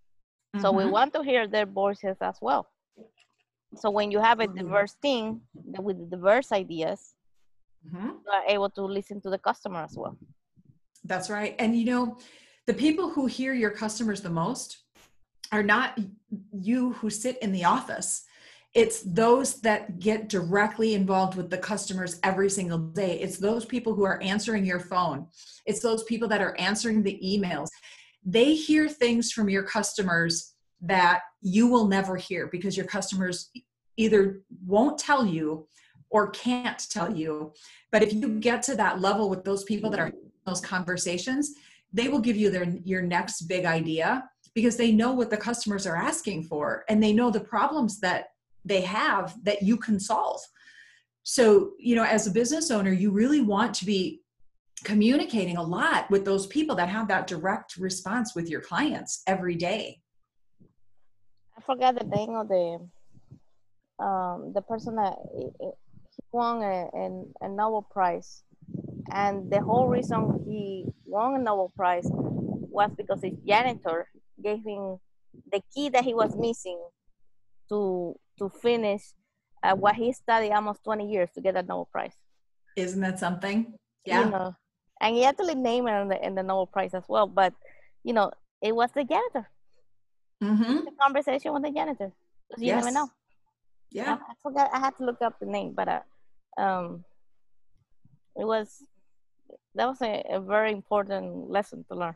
So 0.61 0.69
mm-hmm. 0.69 0.77
we 0.77 0.85
want 0.89 1.13
to 1.13 1.21
hear 1.21 1.47
their 1.47 1.65
voices 1.65 2.17
as 2.21 2.37
well. 2.41 2.67
So 3.75 3.89
when 3.91 4.11
you 4.11 4.19
have 4.19 4.39
a 4.39 4.47
diverse 4.47 4.95
team 5.01 5.41
with 5.53 6.09
diverse 6.09 6.51
ideas 6.51 7.13
mm-hmm. 7.85 8.07
you 8.25 8.31
are 8.37 8.45
able 8.47 8.69
to 8.71 8.83
listen 8.85 9.19
to 9.21 9.29
the 9.29 9.37
customer 9.37 9.83
as 9.83 9.95
well. 9.95 10.17
That's 11.03 11.29
right. 11.29 11.55
And 11.59 11.75
you 11.77 11.85
know 11.91 12.17
the 12.65 12.73
people 12.73 13.09
who 13.09 13.25
hear 13.27 13.53
your 13.53 13.71
customers 13.71 14.21
the 14.21 14.35
most 14.43 14.69
are 15.51 15.63
not 15.63 15.97
you 16.51 16.93
who 16.93 17.09
sit 17.09 17.37
in 17.41 17.51
the 17.51 17.65
office 17.65 18.26
it's 18.73 19.01
those 19.01 19.59
that 19.61 19.99
get 19.99 20.29
directly 20.29 20.93
involved 20.93 21.35
with 21.35 21.49
the 21.49 21.57
customers 21.57 22.19
every 22.23 22.49
single 22.49 22.77
day. 22.77 23.19
It's 23.19 23.37
those 23.37 23.65
people 23.65 23.93
who 23.93 24.03
are 24.03 24.21
answering 24.21 24.65
your 24.65 24.79
phone. 24.79 25.27
It's 25.65 25.79
those 25.79 26.03
people 26.03 26.27
that 26.27 26.41
are 26.41 26.55
answering 26.59 27.01
the 27.01 27.19
emails. 27.23 27.69
They 28.23 28.53
hear 28.53 28.87
things 28.87 29.31
from 29.31 29.49
your 29.49 29.63
customers 29.63 30.53
that 30.81 31.21
you 31.41 31.67
will 31.67 31.87
never 31.87 32.17
hear 32.17 32.47
because 32.47 32.77
your 32.77 32.85
customers 32.85 33.49
either 33.95 34.41
won't 34.65 34.99
tell 34.99 35.25
you 35.25 35.67
or 36.09 36.29
can't 36.31 36.87
tell 36.89 37.15
you. 37.15 37.53
But 37.91 38.03
if 38.03 38.13
you 38.13 38.39
get 38.39 38.61
to 38.63 38.75
that 38.75 39.01
level 39.01 39.29
with 39.29 39.43
those 39.43 39.63
people 39.63 39.89
that 39.89 39.99
are 39.99 40.11
those 40.45 40.61
conversations, 40.61 41.53
they 41.91 42.07
will 42.07 42.19
give 42.19 42.37
you 42.37 42.49
their 42.49 42.65
your 42.83 43.01
next 43.01 43.43
big 43.43 43.65
idea 43.65 44.29
because 44.53 44.77
they 44.77 44.91
know 44.91 45.13
what 45.13 45.29
the 45.29 45.37
customers 45.37 45.85
are 45.87 45.95
asking 45.95 46.43
for 46.43 46.83
and 46.89 47.01
they 47.01 47.13
know 47.13 47.29
the 47.29 47.39
problems 47.39 47.99
that 47.99 48.27
they 48.67 48.81
have 48.81 49.35
that 49.43 49.61
you 49.61 49.77
can 49.77 49.99
solve. 49.99 50.41
So, 51.23 51.71
you 51.77 51.95
know, 51.95 52.03
as 52.03 52.27
a 52.27 52.31
business 52.31 52.71
owner, 52.71 52.91
you 52.91 53.11
really 53.11 53.41
want 53.41 53.73
to 53.75 53.85
be 53.85 54.21
communicating 54.83 55.57
a 55.57 55.63
lot 55.63 56.09
with 56.09 56.23
those 56.23 56.47
people 56.47 56.75
that 56.75 56.89
have 56.89 57.07
that 57.07 57.27
direct 57.27 57.77
response 57.77 58.35
with 58.35 58.49
your 58.49 58.61
clients 58.61 59.23
every 59.27 59.55
day. 59.55 59.99
I 61.57 61.61
forgot 61.61 61.97
the 61.99 62.05
name 62.05 62.35
of 62.35 62.47
the 62.47 62.87
um, 63.99 64.53
the 64.53 64.61
person 64.61 64.95
that 64.95 65.15
he 65.33 66.21
won 66.31 66.61
a, 66.61 66.87
a, 66.93 67.45
a 67.45 67.49
Nobel 67.49 67.87
Prize, 67.91 68.43
and 69.11 69.49
the 69.49 69.59
whole 69.59 69.87
reason 69.87 70.45
he 70.47 70.85
won 71.05 71.33
a 71.33 71.43
Nobel 71.43 71.73
Prize 71.75 72.07
was 72.11 72.91
because 72.95 73.23
his 73.23 73.33
janitor 73.45 74.07
gave 74.41 74.63
him 74.63 74.97
the 75.51 75.61
key 75.73 75.89
that 75.89 76.03
he 76.03 76.13
was 76.13 76.35
missing 76.35 76.79
to 77.69 78.15
to 78.37 78.49
finish 78.49 79.13
uh, 79.63 79.75
what 79.75 79.95
he 79.95 80.11
studied 80.13 80.51
almost 80.51 80.83
20 80.83 81.09
years 81.09 81.29
to 81.35 81.41
get 81.41 81.55
a 81.55 81.61
Nobel 81.61 81.89
Prize. 81.91 82.15
Isn't 82.75 83.01
that 83.01 83.19
something? 83.19 83.73
Yeah. 84.05 84.25
You 84.25 84.29
know, 84.31 84.55
and 85.01 85.15
he 85.15 85.25
actually 85.25 85.55
named 85.55 85.89
it 85.89 86.01
in 86.01 86.07
the, 86.07 86.25
in 86.25 86.35
the 86.35 86.43
Nobel 86.43 86.67
Prize 86.67 86.93
as 86.93 87.03
well. 87.07 87.27
But 87.27 87.53
you 88.03 88.13
know, 88.13 88.31
it 88.61 88.75
was 88.75 88.91
the 88.93 89.03
janitor. 89.03 89.49
Mm-hmm. 90.43 90.85
The 90.85 90.91
conversation 91.01 91.53
with 91.53 91.63
the 91.63 91.71
janitor. 91.71 92.11
You 92.57 92.67
yes. 92.67 92.83
never 92.83 92.93
know. 92.93 93.09
Yeah. 93.91 94.13
I, 94.13 94.31
I, 94.31 94.33
forgot. 94.41 94.69
I 94.73 94.79
had 94.79 94.95
to 94.97 95.05
look 95.05 95.21
up 95.21 95.39
the 95.39 95.45
name, 95.45 95.73
but 95.75 95.87
uh, 95.87 96.61
um, 96.61 97.03
it 98.35 98.45
was 98.45 98.83
that 99.75 99.87
was 99.87 100.01
a, 100.01 100.23
a 100.29 100.39
very 100.39 100.71
important 100.71 101.49
lesson 101.49 101.85
to 101.89 101.95
learn. 101.95 102.15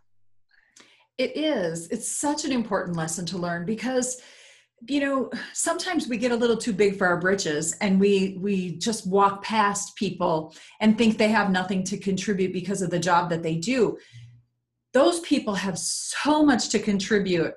It 1.18 1.36
is. 1.36 1.88
It's 1.90 2.08
such 2.08 2.46
an 2.46 2.52
important 2.52 2.98
lesson 2.98 3.26
to 3.28 3.38
learn 3.38 3.66
because 3.66 4.22
you 4.88 5.00
know 5.00 5.30
sometimes 5.54 6.08
we 6.08 6.18
get 6.18 6.32
a 6.32 6.36
little 6.36 6.58
too 6.58 6.74
big 6.74 6.98
for 6.98 7.08
our 7.08 7.20
britches 7.20 7.74
and 7.82 8.00
we 8.00 8.38
we 8.40 8.78
just 8.78 9.08
walk 9.08 9.44
past 9.44 9.96
people 9.96 10.54
and 10.80 10.98
think 10.98 11.18
they 11.18 11.30
have 11.30 11.52
nothing 11.52 11.84
to 11.84 11.98
contribute 11.98 12.54
because 12.54 12.82
of 12.82 12.90
the 12.90 13.00
job 13.00 13.30
that 13.30 13.44
they 13.44 13.56
do. 13.56 13.98
Those 14.94 15.20
people 15.22 15.56
have 15.56 15.78
so 15.78 16.44
much 16.44 16.70
to 16.70 16.80
contribute. 16.80 17.54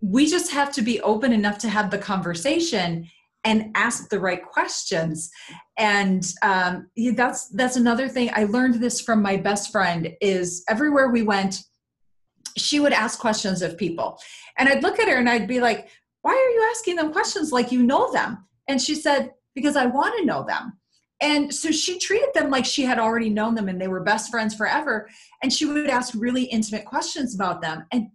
We 0.00 0.26
just 0.26 0.52
have 0.52 0.72
to 0.74 0.82
be 0.82 1.00
open 1.00 1.32
enough 1.32 1.58
to 1.58 1.68
have 1.68 1.90
the 1.90 1.98
conversation 1.98 3.08
and 3.44 3.72
ask 3.74 4.08
the 4.08 4.20
right 4.20 4.44
questions. 4.44 5.30
And 5.76 6.24
um, 6.42 6.88
that's 7.16 7.48
that's 7.48 7.76
another 7.76 8.08
thing. 8.08 8.30
I 8.34 8.44
learned 8.44 8.74
this 8.74 9.00
from 9.00 9.22
my 9.22 9.36
best 9.36 9.72
friend 9.72 10.10
is 10.20 10.64
everywhere 10.68 11.08
we 11.08 11.22
went 11.22 11.62
she 12.58 12.80
would 12.80 12.92
ask 12.92 13.18
questions 13.18 13.62
of 13.62 13.78
people. 13.78 14.18
And 14.58 14.68
i'd 14.68 14.82
look 14.82 15.00
at 15.00 15.08
her 15.08 15.16
and 15.16 15.30
i'd 15.30 15.48
be 15.48 15.60
like 15.60 15.88
why 16.22 16.32
are 16.32 16.50
you 16.54 16.68
asking 16.70 16.96
them 16.96 17.12
questions 17.12 17.52
like 17.52 17.70
you 17.70 17.82
know 17.82 18.12
them? 18.12 18.46
And 18.68 18.80
she 18.80 18.94
said, 18.94 19.32
because 19.54 19.76
I 19.76 19.86
want 19.86 20.16
to 20.18 20.24
know 20.24 20.44
them. 20.44 20.78
And 21.20 21.54
so 21.54 21.70
she 21.70 21.98
treated 21.98 22.30
them 22.34 22.50
like 22.50 22.64
she 22.64 22.82
had 22.82 22.98
already 22.98 23.30
known 23.30 23.54
them 23.54 23.68
and 23.68 23.80
they 23.80 23.88
were 23.88 24.02
best 24.02 24.30
friends 24.30 24.54
forever. 24.54 25.08
And 25.42 25.52
she 25.52 25.66
would 25.66 25.88
ask 25.88 26.14
really 26.16 26.44
intimate 26.44 26.84
questions 26.84 27.34
about 27.34 27.60
them. 27.60 27.84
And 27.92 28.08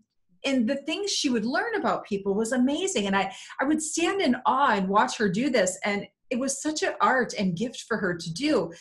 and 0.45 0.69
the 0.69 0.75
things 0.75 1.11
she 1.11 1.29
would 1.29 1.45
learn 1.45 1.75
about 1.75 2.05
people 2.05 2.33
was 2.33 2.51
amazing. 2.51 3.07
And 3.07 3.15
I, 3.15 3.33
I 3.59 3.65
would 3.65 3.81
stand 3.81 4.21
in 4.21 4.35
awe 4.45 4.75
and 4.75 4.87
watch 4.87 5.17
her 5.17 5.27
do 5.27 5.49
this. 5.49 5.77
And 5.83 6.05
it 6.29 6.39
was 6.39 6.61
such 6.61 6.83
an 6.83 6.93
art 7.01 7.33
and 7.37 7.57
gift 7.57 7.83
for 7.87 7.97
her 7.97 8.15
to 8.15 8.33
do. 8.33 8.71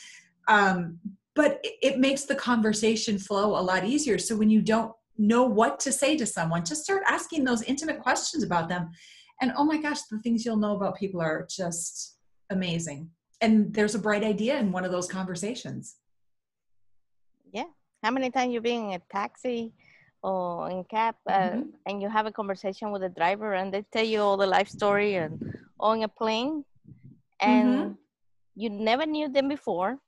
Um, 0.49 0.99
but 1.35 1.59
it, 1.65 1.75
it 1.83 1.99
makes 1.99 2.25
the 2.25 2.37
conversation 2.37 3.19
flow 3.19 3.59
a 3.59 3.63
lot 3.63 3.85
easier. 3.85 4.19
So 4.19 4.37
when 4.37 4.51
you 4.51 4.61
don't 4.63 4.93
know 5.19 5.43
what 5.45 5.81
to 5.81 5.93
say 5.93 6.17
to 6.19 6.27
someone, 6.27 6.65
just 6.65 6.85
start 6.85 7.03
asking 7.07 7.45
those 7.45 7.63
intimate 7.63 8.01
questions 8.01 8.45
about 8.45 8.69
them 8.69 8.91
and 9.41 9.53
oh 9.57 9.65
my 9.65 9.77
gosh 9.77 10.03
the 10.11 10.19
things 10.19 10.45
you'll 10.45 10.57
know 10.57 10.77
about 10.77 10.97
people 10.97 11.21
are 11.21 11.47
just 11.49 12.17
amazing 12.51 13.11
and 13.41 13.73
there's 13.75 13.95
a 13.95 13.99
bright 13.99 14.25
idea 14.25 14.59
in 14.59 14.73
one 14.73 14.85
of 14.85 14.93
those 14.93 15.09
conversations 15.09 15.97
yeah 17.53 17.65
how 18.03 18.11
many 18.11 18.31
times 18.31 18.53
you've 18.53 18.63
been 18.63 18.91
in 18.91 18.93
a 18.93 19.03
taxi 19.13 19.73
or 20.23 20.71
in 20.71 20.85
cab 20.85 21.15
uh, 21.29 21.33
mm-hmm. 21.33 21.63
and 21.87 22.03
you 22.03 22.09
have 22.09 22.27
a 22.27 22.33
conversation 22.33 22.91
with 22.91 23.03
the 23.03 23.09
driver 23.09 23.55
and 23.55 23.73
they 23.73 23.85
tell 23.93 24.05
you 24.05 24.21
all 24.21 24.37
the 24.37 24.47
life 24.47 24.69
story 24.69 25.17
and 25.17 25.41
on 25.79 26.03
a 26.03 26.09
plane 26.09 26.65
and 27.41 27.69
mm-hmm. 27.69 27.93
you 28.55 28.71
never 28.71 29.05
knew 29.07 29.29
them 29.29 29.49
before 29.49 29.99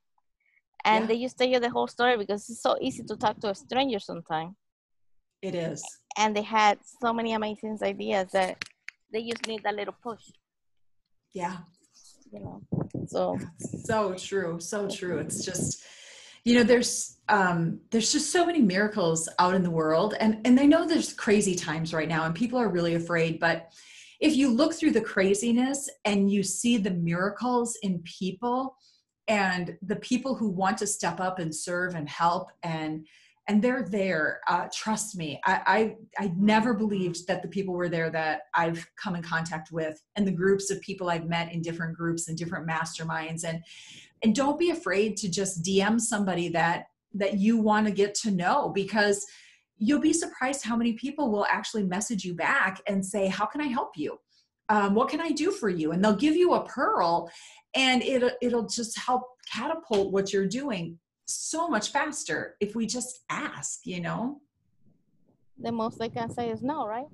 and 0.85 1.03
yeah. 1.03 1.07
they 1.07 1.21
just 1.21 1.37
tell 1.37 1.47
you 1.47 1.59
the 1.59 1.69
whole 1.69 1.87
story 1.87 2.17
because 2.17 2.49
it's 2.49 2.61
so 2.61 2.75
easy 2.81 3.03
to 3.03 3.15
talk 3.15 3.39
to 3.39 3.49
a 3.49 3.55
stranger 3.55 3.99
sometimes 3.99 4.55
it 5.41 5.55
is 5.55 5.83
and 6.17 6.35
they 6.35 6.41
had 6.41 6.77
so 7.01 7.13
many 7.13 7.33
amazing 7.33 7.77
ideas 7.81 8.31
that 8.33 8.57
they 9.11 9.23
just 9.23 9.47
need 9.47 9.61
a 9.65 9.73
little 9.73 9.95
push. 10.01 10.23
Yeah. 11.33 11.57
You 12.31 12.39
know 12.39 12.61
so. 13.07 13.37
So 13.85 14.13
true 14.13 14.59
so 14.59 14.87
true. 14.87 15.17
It's 15.19 15.43
just 15.43 15.83
you 16.45 16.55
know 16.55 16.63
there's 16.63 17.17
um 17.27 17.79
there's 17.91 18.11
just 18.11 18.31
so 18.31 18.45
many 18.45 18.61
miracles 18.61 19.29
out 19.39 19.55
in 19.55 19.63
the 19.63 19.69
world 19.69 20.15
and 20.19 20.39
and 20.45 20.57
they 20.57 20.67
know 20.67 20.87
there's 20.87 21.13
crazy 21.13 21.55
times 21.55 21.93
right 21.93 22.07
now 22.07 22.25
and 22.25 22.33
people 22.33 22.57
are 22.57 22.69
really 22.69 22.95
afraid 22.95 23.39
but 23.39 23.71
if 24.19 24.35
you 24.35 24.49
look 24.49 24.73
through 24.73 24.91
the 24.91 25.01
craziness 25.01 25.89
and 26.05 26.31
you 26.31 26.43
see 26.43 26.77
the 26.77 26.91
miracles 26.91 27.77
in 27.83 27.99
people 27.99 28.75
and 29.27 29.77
the 29.81 29.97
people 29.97 30.35
who 30.35 30.49
want 30.49 30.77
to 30.77 30.87
step 30.87 31.19
up 31.19 31.39
and 31.39 31.55
serve 31.55 31.95
and 31.95 32.09
help 32.09 32.49
and 32.63 33.05
and 33.49 33.63
they're 33.63 33.83
there. 33.83 34.41
Uh, 34.47 34.67
trust 34.71 35.17
me, 35.17 35.41
I, 35.43 35.95
I 36.19 36.25
I 36.25 36.33
never 36.37 36.75
believed 36.75 37.25
that 37.27 37.41
the 37.41 37.47
people 37.47 37.73
were 37.73 37.89
there 37.89 38.11
that 38.11 38.41
I've 38.53 38.87
come 38.95 39.15
in 39.15 39.23
contact 39.23 39.71
with, 39.71 39.99
and 40.15 40.25
the 40.25 40.31
groups 40.31 40.69
of 40.69 40.79
people 40.81 41.09
I've 41.09 41.27
met 41.27 41.51
in 41.51 41.63
different 41.63 41.97
groups 41.97 42.27
and 42.27 42.37
different 42.37 42.69
masterminds, 42.69 43.43
and 43.43 43.63
and 44.21 44.35
don't 44.35 44.59
be 44.59 44.69
afraid 44.69 45.17
to 45.17 45.29
just 45.29 45.63
DM 45.63 45.99
somebody 45.99 46.49
that 46.49 46.85
that 47.15 47.39
you 47.39 47.57
want 47.57 47.87
to 47.87 47.91
get 47.91 48.13
to 48.13 48.29
know 48.29 48.69
because 48.69 49.25
you'll 49.79 49.99
be 49.99 50.13
surprised 50.13 50.63
how 50.63 50.75
many 50.75 50.93
people 50.93 51.31
will 51.31 51.47
actually 51.49 51.83
message 51.83 52.23
you 52.23 52.35
back 52.35 52.79
and 52.87 53.03
say, 53.03 53.27
"How 53.27 53.47
can 53.47 53.61
I 53.61 53.67
help 53.67 53.97
you? 53.97 54.19
Um, 54.69 54.93
what 54.93 55.09
can 55.09 55.21
I 55.21 55.31
do 55.31 55.49
for 55.49 55.69
you?" 55.69 55.91
And 55.91 56.05
they'll 56.05 56.15
give 56.15 56.35
you 56.35 56.53
a 56.53 56.65
pearl, 56.65 57.31
and 57.73 58.03
it 58.03 58.31
it'll 58.43 58.67
just 58.67 58.95
help 58.99 59.23
catapult 59.51 60.13
what 60.13 60.31
you're 60.31 60.47
doing 60.47 60.99
so 61.29 61.67
much 61.67 61.91
faster 61.91 62.55
if 62.59 62.75
we 62.75 62.85
just 62.85 63.21
ask, 63.29 63.85
you 63.85 64.01
know? 64.01 64.41
The 65.57 65.71
most 65.71 65.99
they 65.99 66.09
can 66.09 66.29
say 66.29 66.49
is 66.49 66.61
no, 66.61 66.87
right? 66.87 67.07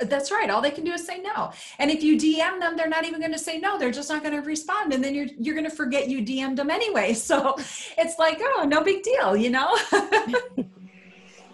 That's 0.00 0.30
right. 0.30 0.48
All 0.48 0.62
they 0.62 0.70
can 0.70 0.84
do 0.84 0.92
is 0.92 1.06
say 1.06 1.18
no. 1.20 1.52
And 1.78 1.90
if 1.90 2.02
you 2.02 2.16
DM 2.16 2.58
them, 2.58 2.76
they're 2.76 2.88
not 2.88 3.04
even 3.04 3.20
going 3.20 3.32
to 3.32 3.38
say 3.38 3.58
no. 3.58 3.78
They're 3.78 3.90
just 3.90 4.08
not 4.08 4.22
going 4.22 4.34
to 4.34 4.40
respond. 4.40 4.94
And 4.94 5.04
then 5.04 5.14
you're 5.14 5.26
you're 5.38 5.54
going 5.54 5.68
to 5.68 5.74
forget 5.74 6.08
you 6.08 6.22
DM'd 6.22 6.56
them 6.56 6.70
anyway. 6.70 7.14
So 7.30 7.54
it's 7.98 8.18
like, 8.18 8.40
oh, 8.42 8.64
no 8.66 8.82
big 8.82 9.02
deal, 9.02 9.36
you 9.36 9.50
know? 9.50 9.76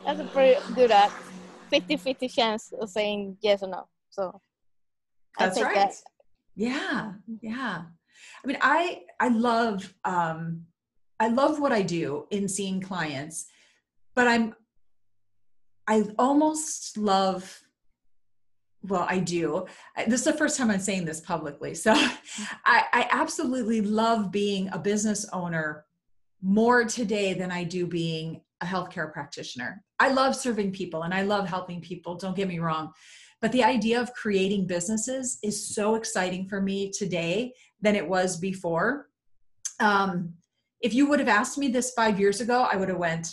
That's 0.07 0.21
a 0.21 0.25
pretty 0.33 0.61
good 0.75 0.93
at 0.93 1.11
50-50 1.73 2.33
chance 2.33 2.73
of 2.81 2.89
saying 2.89 3.37
yes 3.41 3.63
or 3.63 3.69
no. 3.69 3.89
So 4.11 4.41
that's 5.39 5.61
right. 5.61 5.75
That. 5.75 5.95
Yeah. 6.55 7.13
Yeah. 7.43 7.83
I 8.43 8.47
mean, 8.47 8.59
I 8.61 9.03
I 9.21 9.29
love 9.29 9.93
um 10.05 10.63
I 11.19 11.29
love 11.29 11.61
what 11.61 11.73
I 11.73 11.83
do 11.83 12.27
in 12.31 12.49
seeing 12.49 12.81
clients, 12.81 13.47
but 14.15 14.29
I'm 14.29 14.55
I 15.89 16.05
almost 16.19 16.99
love 16.99 17.63
well, 18.89 19.07
I 19.09 19.19
do. 19.19 19.67
This 20.07 20.21
is 20.21 20.27
the 20.27 20.33
first 20.33 20.57
time 20.57 20.71
I'm 20.71 20.79
saying 20.79 21.07
this 21.07 21.21
publicly. 21.21 21.75
So 21.75 21.93
I, 22.65 22.85
I 22.93 23.09
absolutely 23.11 23.81
love 23.81 24.31
being 24.31 24.69
a 24.73 24.79
business 24.79 25.27
owner 25.33 25.85
more 26.41 26.85
today 26.85 27.35
than 27.35 27.51
I 27.51 27.65
do 27.65 27.87
being 27.87 28.43
a 28.61 28.67
healthcare 28.67 29.13
practitioner. 29.13 29.83
I 29.99 30.13
love 30.13 30.37
serving 30.37 30.73
people 30.73 31.03
and 31.03 31.13
I 31.13 31.23
love 31.23 31.49
helping 31.49 31.81
people, 31.81 32.15
don't 32.15 32.37
get 32.37 32.49
me 32.49 32.59
wrong. 32.59 32.93
But 33.41 33.53
the 33.53 33.65
idea 33.65 34.01
of 34.01 34.13
creating 34.15 34.67
businesses 34.67 35.39
is 35.43 35.75
so 35.75 35.95
exciting 35.95 36.47
for 36.49 36.61
me 36.61 36.91
today 36.91 37.53
than 37.81 37.97
it 37.97 38.07
was 38.07 38.37
before. 38.37 39.09
Um, 39.81 40.35
if 40.81 40.95
you 40.95 41.09
would 41.09 41.19
have 41.21 41.29
asked 41.29 41.59
me 41.59 41.69
this 41.69 41.93
five 41.93 42.21
years 42.21 42.41
ago, 42.41 42.69
I 42.71 42.77
would 42.77 42.89
have 42.89 42.99
went, 42.99 43.29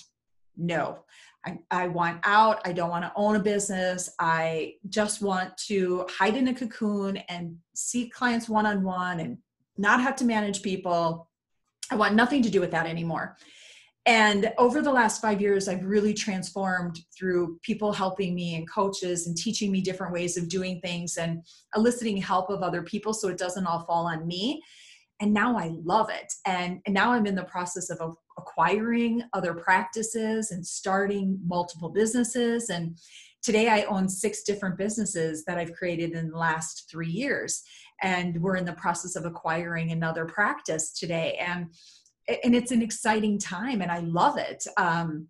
no. 0.57 0.99
I, 1.45 1.59
I 1.71 1.87
want 1.89 2.21
out. 2.23 2.61
I 2.65 2.71
don't 2.71 2.89
want 2.89 3.03
to 3.03 3.11
own 3.15 3.35
a 3.35 3.39
business. 3.39 4.09
I 4.19 4.75
just 4.87 5.21
want 5.21 5.57
to 5.67 6.07
hide 6.09 6.37
in 6.37 6.47
a 6.47 6.53
cocoon 6.53 7.17
and 7.27 7.57
see 7.75 8.09
clients 8.09 8.47
one 8.47 8.65
on 8.65 8.81
one 8.83 9.19
and 9.19 9.37
not 9.77 9.99
have 10.01 10.15
to 10.17 10.25
manage 10.25 10.61
people. 10.61 11.27
I 11.91 11.95
want 11.95 12.15
nothing 12.15 12.41
to 12.43 12.49
do 12.49 12.61
with 12.61 12.71
that 12.71 12.85
anymore. 12.85 13.35
And 14.05 14.51
over 14.57 14.81
the 14.81 14.91
last 14.91 15.21
five 15.21 15.41
years, 15.41 15.67
I've 15.67 15.85
really 15.85 16.13
transformed 16.13 16.99
through 17.17 17.59
people 17.61 17.93
helping 17.93 18.35
me 18.35 18.55
and 18.55 18.69
coaches 18.69 19.27
and 19.27 19.37
teaching 19.37 19.71
me 19.71 19.81
different 19.81 20.13
ways 20.13 20.37
of 20.37 20.49
doing 20.49 20.81
things 20.81 21.17
and 21.17 21.41
eliciting 21.75 22.17
help 22.17 22.49
of 22.49 22.63
other 22.63 22.83
people 22.83 23.13
so 23.13 23.29
it 23.29 23.37
doesn't 23.37 23.65
all 23.65 23.85
fall 23.85 24.07
on 24.07 24.27
me 24.27 24.61
and 25.19 25.33
now 25.33 25.57
I 25.57 25.71
love 25.83 26.09
it. 26.09 26.33
And, 26.45 26.81
and 26.85 26.93
now 26.93 27.13
I'm 27.13 27.25
in 27.25 27.35
the 27.35 27.43
process 27.43 27.89
of 27.89 28.15
acquiring 28.37 29.21
other 29.33 29.53
practices 29.53 30.51
and 30.51 30.65
starting 30.65 31.39
multiple 31.45 31.89
businesses. 31.89 32.69
And 32.69 32.97
today 33.41 33.69
I 33.69 33.83
own 33.83 34.09
six 34.09 34.43
different 34.43 34.77
businesses 34.77 35.45
that 35.45 35.57
I've 35.57 35.73
created 35.73 36.11
in 36.11 36.29
the 36.29 36.37
last 36.37 36.89
three 36.89 37.09
years. 37.09 37.63
And 38.01 38.41
we're 38.41 38.57
in 38.57 38.65
the 38.65 38.73
process 38.73 39.15
of 39.15 39.25
acquiring 39.25 39.91
another 39.91 40.25
practice 40.25 40.91
today. 40.91 41.37
And 41.39 41.67
and 42.43 42.55
it's 42.55 42.71
an 42.71 42.81
exciting 42.81 43.37
time 43.37 43.81
and 43.81 43.91
I 43.91 43.99
love 43.99 44.37
it. 44.37 44.65
Um, 44.77 45.27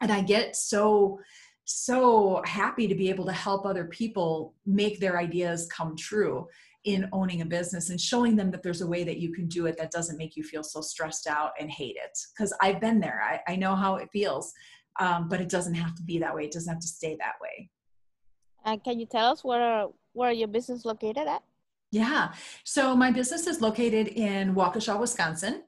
and 0.00 0.10
I 0.10 0.22
get 0.22 0.56
so 0.56 1.20
so 1.64 2.42
happy 2.44 2.88
to 2.88 2.94
be 2.94 3.08
able 3.08 3.24
to 3.26 3.32
help 3.32 3.64
other 3.64 3.84
people 3.84 4.54
make 4.66 4.98
their 4.98 5.18
ideas 5.18 5.68
come 5.70 5.96
true 5.96 6.48
in 6.84 7.08
owning 7.12 7.42
a 7.42 7.44
business 7.44 7.90
and 7.90 8.00
showing 8.00 8.36
them 8.36 8.50
that 8.50 8.62
there's 8.62 8.80
a 8.80 8.86
way 8.86 9.04
that 9.04 9.18
you 9.18 9.32
can 9.32 9.46
do 9.46 9.66
it 9.66 9.76
that 9.78 9.90
doesn't 9.90 10.18
make 10.18 10.36
you 10.36 10.42
feel 10.42 10.62
so 10.62 10.80
stressed 10.80 11.26
out 11.26 11.52
and 11.60 11.70
hate 11.70 11.96
it. 11.96 12.18
Because 12.34 12.52
I've 12.60 12.80
been 12.80 12.98
there, 12.98 13.22
I, 13.22 13.52
I, 13.52 13.56
know 13.56 13.76
how 13.76 13.96
it 13.96 14.08
feels, 14.12 14.52
um, 14.98 15.28
but 15.28 15.40
it 15.40 15.48
doesn't 15.48 15.74
have 15.74 15.94
to 15.94 16.02
be 16.02 16.18
that 16.18 16.34
way. 16.34 16.44
It 16.44 16.52
doesn't 16.52 16.72
have 16.72 16.82
to 16.82 16.88
stay 16.88 17.16
that 17.20 17.34
way. 17.40 17.70
And 18.64 18.80
uh, 18.80 18.82
can 18.82 18.98
you 18.98 19.06
tell 19.06 19.32
us 19.32 19.44
where 19.44 19.86
where 20.12 20.32
your 20.32 20.48
business 20.48 20.84
located 20.84 21.26
at? 21.26 21.42
Yeah, 21.90 22.32
so 22.64 22.96
my 22.96 23.10
business 23.10 23.46
is 23.46 23.60
located 23.60 24.08
in 24.08 24.54
Waukesha, 24.54 24.98
Wisconsin, 24.98 25.62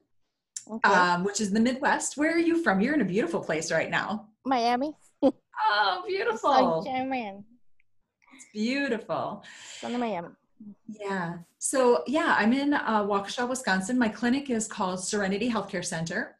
okay. 0.69 0.89
um, 0.89 1.23
which 1.23 1.39
is 1.39 1.51
the 1.51 1.59
Midwest. 1.59 2.17
Where 2.17 2.33
are 2.33 2.39
you 2.39 2.63
from? 2.63 2.81
You're 2.81 2.95
in 2.95 3.01
a 3.01 3.05
beautiful 3.05 3.41
place 3.41 3.71
right 3.71 3.91
now. 3.91 4.27
Miami. 4.45 4.93
oh, 5.23 6.03
beautiful. 6.07 6.83
German. 6.83 7.43
It's 8.33 8.45
beautiful. 8.53 9.43
From 9.79 9.99
Miami. 9.99 10.29
Yeah. 10.87 11.37
So 11.59 12.03
yeah, 12.07 12.35
I'm 12.37 12.53
in 12.53 12.73
uh, 12.73 13.03
Waukesha, 13.03 13.47
Wisconsin. 13.47 13.97
My 13.97 14.09
clinic 14.09 14.49
is 14.49 14.67
called 14.67 15.03
Serenity 15.03 15.49
Healthcare 15.49 15.85
Center. 15.85 16.35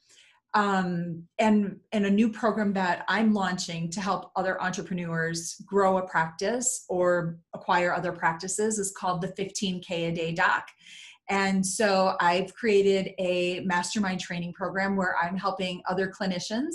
Um, 0.54 1.28
and 1.38 1.78
and 1.91 2.06
a 2.06 2.10
new 2.10 2.30
program 2.30 2.71
that 2.73 3.04
I'm 3.10 3.34
launching 3.34 3.89
to 3.91 3.99
help 3.99 4.32
other 4.38 4.62
entrepreneurs 4.62 5.62
grow 5.65 5.97
a 5.97 6.08
practice 6.08 6.86
or 6.88 7.38
acquire 7.54 7.93
other 7.93 8.13
practices 8.13 8.80
is 8.80 8.93
called 8.97 9.19
the 9.19 9.28
15K 9.30 9.91
a 9.91 10.12
day 10.13 10.32
doc. 10.34 10.69
And 11.30 11.65
so 11.65 12.15
I've 12.21 12.54
created 12.54 13.13
a 13.17 13.62
mastermind 13.62 14.21
training 14.21 14.54
program 14.54 14.95
where 14.95 15.15
I'm 15.21 15.36
helping 15.36 15.82
other 15.89 16.08
clinicians 16.08 16.73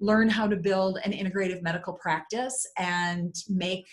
learn 0.00 0.28
how 0.28 0.48
to 0.48 0.56
build 0.56 0.98
an 1.04 1.12
integrative 1.12 1.62
medical 1.62 1.92
practice 1.92 2.66
and 2.76 3.34
make 3.48 3.86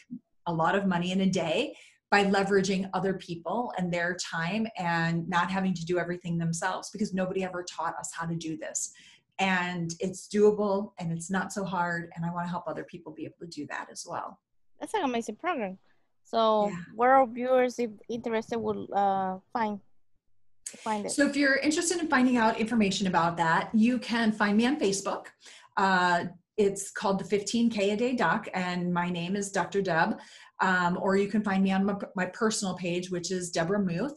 a 0.48 0.54
lot 0.54 0.74
of 0.74 0.88
money 0.88 1.12
in 1.12 1.22
a 1.22 1.30
day 1.30 1.76
by 2.12 2.26
leveraging 2.26 2.90
other 2.94 3.14
people 3.14 3.72
and 3.78 3.94
their 3.94 4.16
time 4.16 4.68
and 4.78 5.28
not 5.30 5.52
having 5.52 5.74
to 5.76 5.86
do 5.86 6.00
everything 6.00 6.38
themselves 6.38 6.90
because 6.90 7.14
nobody 7.14 7.44
ever 7.44 7.64
taught 7.64 7.96
us 7.98 8.12
how 8.14 8.26
to 8.26 8.36
do 8.36 8.58
this. 8.58 8.92
And 9.38 9.94
it's 10.00 10.28
doable 10.28 10.92
and 11.00 11.12
it's 11.12 11.30
not 11.30 11.54
so 11.54 11.64
hard. 11.64 12.12
And 12.16 12.26
I 12.26 12.34
want 12.34 12.46
to 12.46 12.50
help 12.50 12.68
other 12.68 12.84
people 12.84 13.14
be 13.14 13.26
able 13.26 13.38
to 13.42 13.48
do 13.48 13.68
that 13.68 13.88
as 13.92 14.06
well. 14.10 14.40
That's 14.80 14.94
an 14.94 15.04
amazing 15.04 15.36
program. 15.36 15.78
So, 16.24 16.70
yeah. 16.70 16.76
where 16.96 17.16
our 17.16 17.28
viewers, 17.28 17.80
if 17.80 17.90
interested, 18.08 18.60
will 18.60 18.88
uh, 18.94 19.38
find 19.52 19.80
find 20.66 21.06
it? 21.06 21.12
So, 21.12 21.26
if 21.28 21.36
you're 21.36 21.58
interested 21.58 22.00
in 22.00 22.08
finding 22.08 22.38
out 22.38 22.60
information 22.60 23.08
about 23.08 23.36
that, 23.38 23.70
you 23.74 23.98
can 23.98 24.32
find 24.32 24.56
me 24.56 24.68
on 24.68 24.80
Facebook. 24.80 25.26
Uh, 25.76 26.26
it's 26.56 26.92
called 26.92 27.20
the 27.20 27.38
15K 27.38 27.94
a 27.94 27.96
day 27.96 28.14
doc, 28.14 28.48
and 28.54 28.94
my 28.94 29.10
name 29.10 29.36
is 29.36 29.50
Dr. 29.50 29.82
Deb. 29.82 30.20
Um, 30.62 30.98
or 31.02 31.16
you 31.16 31.28
can 31.28 31.44
find 31.44 31.64
me 31.64 31.72
on 31.72 31.86
my, 31.86 31.96
my 32.16 32.26
personal 32.26 32.76
page, 32.76 33.10
which 33.10 33.32
is 33.32 33.50
Deborah 33.50 33.84
Muth, 33.84 34.14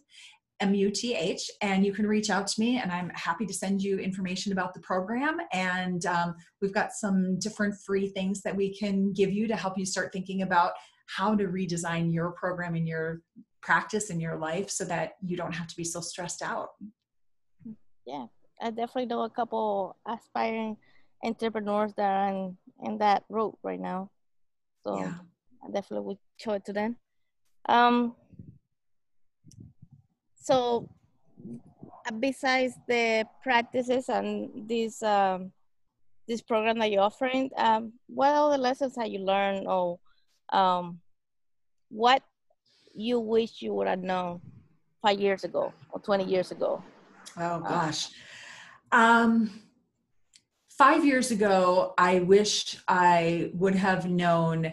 M 0.61 0.75
U 0.75 0.91
T 0.91 1.15
H, 1.15 1.51
and 1.61 1.85
you 1.85 1.93
can 1.93 2.07
reach 2.07 2.31
out 2.31 2.47
to 2.47 2.61
me, 2.61 2.79
and 2.79 2.91
I'm 2.91 3.11
happy 3.11 3.47
to 3.47 3.53
send 3.53 3.83
you 3.83 3.99
information 3.99 4.53
about 4.53 4.75
the 4.75 4.81
program. 4.81 5.39
And 5.53 6.05
um, 6.07 6.35
we've 6.61 6.75
got 6.75 6.93
some 6.93 7.39
different 7.39 7.75
free 7.85 8.09
things 8.09 8.43
that 8.43 8.55
we 8.55 8.77
can 8.77 9.13
give 9.13 9.33
you 9.33 9.49
to 9.49 9.57
help 9.57 9.77
you 9.77 9.85
start 9.85 10.13
thinking 10.13 10.43
about 10.43 10.73
how 11.07 11.35
to 11.35 11.45
redesign 11.45 12.13
your 12.13 12.31
program 12.33 12.75
in 12.77 12.87
your 12.87 13.23
practice 13.61 14.11
in 14.11 14.21
your 14.21 14.37
life 14.37 14.71
so 14.71 14.85
that 14.85 15.13
you 15.25 15.37
don't 15.37 15.55
have 15.55 15.67
to 15.67 15.77
be 15.77 15.85
so 15.85 16.01
stressed 16.01 16.43
out. 16.43 16.71
Yeah, 18.07 18.27
I 18.61 18.71
definitely 18.71 19.07
know 19.07 19.23
a 19.23 19.31
couple 19.31 19.97
aspiring 20.07 20.77
entrepreneurs 21.25 21.93
that 21.97 22.11
are 22.11 22.29
in, 22.29 22.57
in 22.85 22.99
that 22.99 23.25
route 23.29 23.59
right 23.63 23.81
now. 23.81 24.11
So 24.85 24.99
yeah. 24.99 25.15
I 25.65 25.71
definitely 25.71 26.07
would 26.07 26.19
show 26.37 26.53
it 26.53 26.65
to 26.67 26.73
them. 26.73 26.97
Um, 27.69 28.17
so 30.35 30.89
uh, 32.07 32.13
besides 32.19 32.75
the 32.89 33.25
practices 33.43 34.09
and 34.09 34.69
this 34.69 35.03
um, 35.03 35.53
this 36.27 36.41
program 36.41 36.79
that 36.79 36.91
you're 36.91 37.03
offering, 37.03 37.51
um, 37.57 37.93
what 38.07 38.31
other 38.31 38.59
lessons 38.59 38.97
have 38.97 39.09
you 39.09 39.21
learned 39.21 39.67
or 39.67 39.99
um, 40.53 41.01
what 41.89 42.23
you 42.95 43.21
wish 43.21 43.63
you 43.63 43.73
would 43.75 43.89
have 43.89 44.03
known 44.03 44.41
five 45.01 45.21
years 45.21 45.45
ago 45.45 45.73
or 45.91 46.01
20 46.01 46.25
years 46.25 46.51
ago? 46.51 46.83
Oh 47.37 47.61
gosh. 47.61 48.09
Um, 48.91 49.63
five 50.71 51.05
years 51.05 51.31
ago, 51.31 51.95
I 51.97 52.21
wished 52.21 52.81
I 52.89 53.51
would 53.55 53.75
have 53.75 54.09
known 54.09 54.73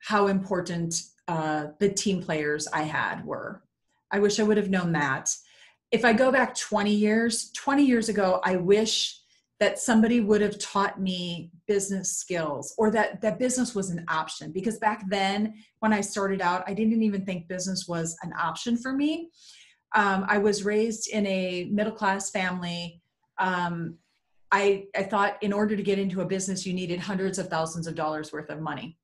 how 0.00 0.26
important 0.26 1.02
uh, 1.28 1.68
the 1.78 1.88
team 1.88 2.22
players 2.22 2.66
I 2.72 2.82
had 2.82 3.24
were. 3.24 3.62
I 4.10 4.18
wish 4.18 4.40
I 4.40 4.42
would 4.42 4.56
have 4.56 4.70
known 4.70 4.92
that. 4.92 5.30
If 5.92 6.04
I 6.04 6.12
go 6.12 6.32
back 6.32 6.54
20 6.54 6.92
years, 6.92 7.50
20 7.52 7.84
years 7.84 8.08
ago, 8.08 8.40
I 8.44 8.56
wish 8.56 9.20
that 9.60 9.78
somebody 9.78 10.20
would 10.20 10.40
have 10.40 10.58
taught 10.58 11.00
me 11.00 11.52
business 11.68 12.16
skills 12.16 12.74
or 12.78 12.90
that 12.90 13.20
that 13.20 13.38
business 13.38 13.74
was 13.74 13.90
an 13.90 14.04
option 14.08 14.50
because 14.50 14.78
back 14.78 15.04
then 15.08 15.54
when 15.80 15.92
i 15.92 16.00
started 16.00 16.40
out 16.40 16.64
i 16.66 16.74
didn't 16.74 17.02
even 17.02 17.24
think 17.24 17.46
business 17.46 17.86
was 17.86 18.16
an 18.22 18.32
option 18.40 18.76
for 18.76 18.92
me 18.92 19.30
um, 19.94 20.24
i 20.28 20.38
was 20.38 20.64
raised 20.64 21.10
in 21.10 21.26
a 21.26 21.68
middle 21.70 21.92
class 21.92 22.30
family 22.30 23.00
um, 23.38 23.96
I, 24.52 24.86
I 24.96 25.04
thought 25.04 25.40
in 25.42 25.52
order 25.52 25.76
to 25.76 25.82
get 25.82 25.98
into 25.98 26.22
a 26.22 26.26
business 26.26 26.66
you 26.66 26.72
needed 26.72 26.98
hundreds 26.98 27.38
of 27.38 27.48
thousands 27.48 27.86
of 27.86 27.94
dollars 27.94 28.32
worth 28.32 28.50
of 28.50 28.60
money 28.60 28.96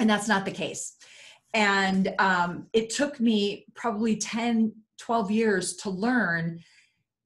and 0.00 0.08
that's 0.08 0.28
not 0.28 0.44
the 0.44 0.50
case. 0.50 0.94
And 1.54 2.14
um, 2.18 2.66
it 2.72 2.90
took 2.90 3.20
me 3.20 3.66
probably 3.74 4.16
10 4.16 4.72
12 4.98 5.30
years 5.30 5.76
to 5.76 5.88
learn 5.88 6.60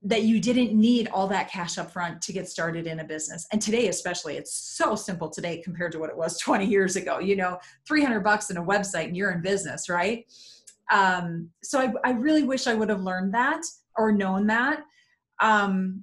that 0.00 0.22
you 0.22 0.38
didn't 0.38 0.78
need 0.78 1.08
all 1.08 1.26
that 1.26 1.50
cash 1.50 1.76
up 1.76 1.90
front 1.90 2.22
to 2.22 2.32
get 2.32 2.48
started 2.48 2.86
in 2.86 3.00
a 3.00 3.04
business. 3.04 3.46
And 3.52 3.60
today 3.60 3.88
especially 3.88 4.36
it's 4.36 4.54
so 4.54 4.94
simple 4.94 5.28
today 5.28 5.60
compared 5.62 5.92
to 5.92 5.98
what 5.98 6.10
it 6.10 6.16
was 6.16 6.38
20 6.40 6.66
years 6.66 6.96
ago 6.96 7.18
you 7.18 7.36
know 7.36 7.58
300 7.86 8.20
bucks 8.20 8.50
in 8.50 8.56
a 8.56 8.64
website 8.64 9.06
and 9.06 9.16
you're 9.16 9.32
in 9.32 9.42
business 9.42 9.88
right? 9.88 10.24
Um, 10.92 11.50
so 11.62 11.80
I, 11.80 11.92
I 12.04 12.10
really 12.12 12.42
wish 12.42 12.66
i 12.66 12.74
would 12.74 12.90
have 12.90 13.00
learned 13.00 13.32
that 13.34 13.62
or 13.96 14.12
known 14.12 14.46
that. 14.48 14.84
Um, 15.40 16.02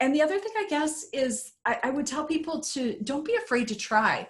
and 0.00 0.14
the 0.14 0.22
other 0.22 0.38
thing 0.38 0.52
i 0.56 0.66
guess 0.68 1.06
is 1.12 1.52
I, 1.64 1.78
I 1.84 1.90
would 1.90 2.06
tell 2.06 2.24
people 2.24 2.60
to 2.60 2.98
don't 3.02 3.24
be 3.24 3.34
afraid 3.36 3.68
to 3.68 3.74
try 3.76 4.28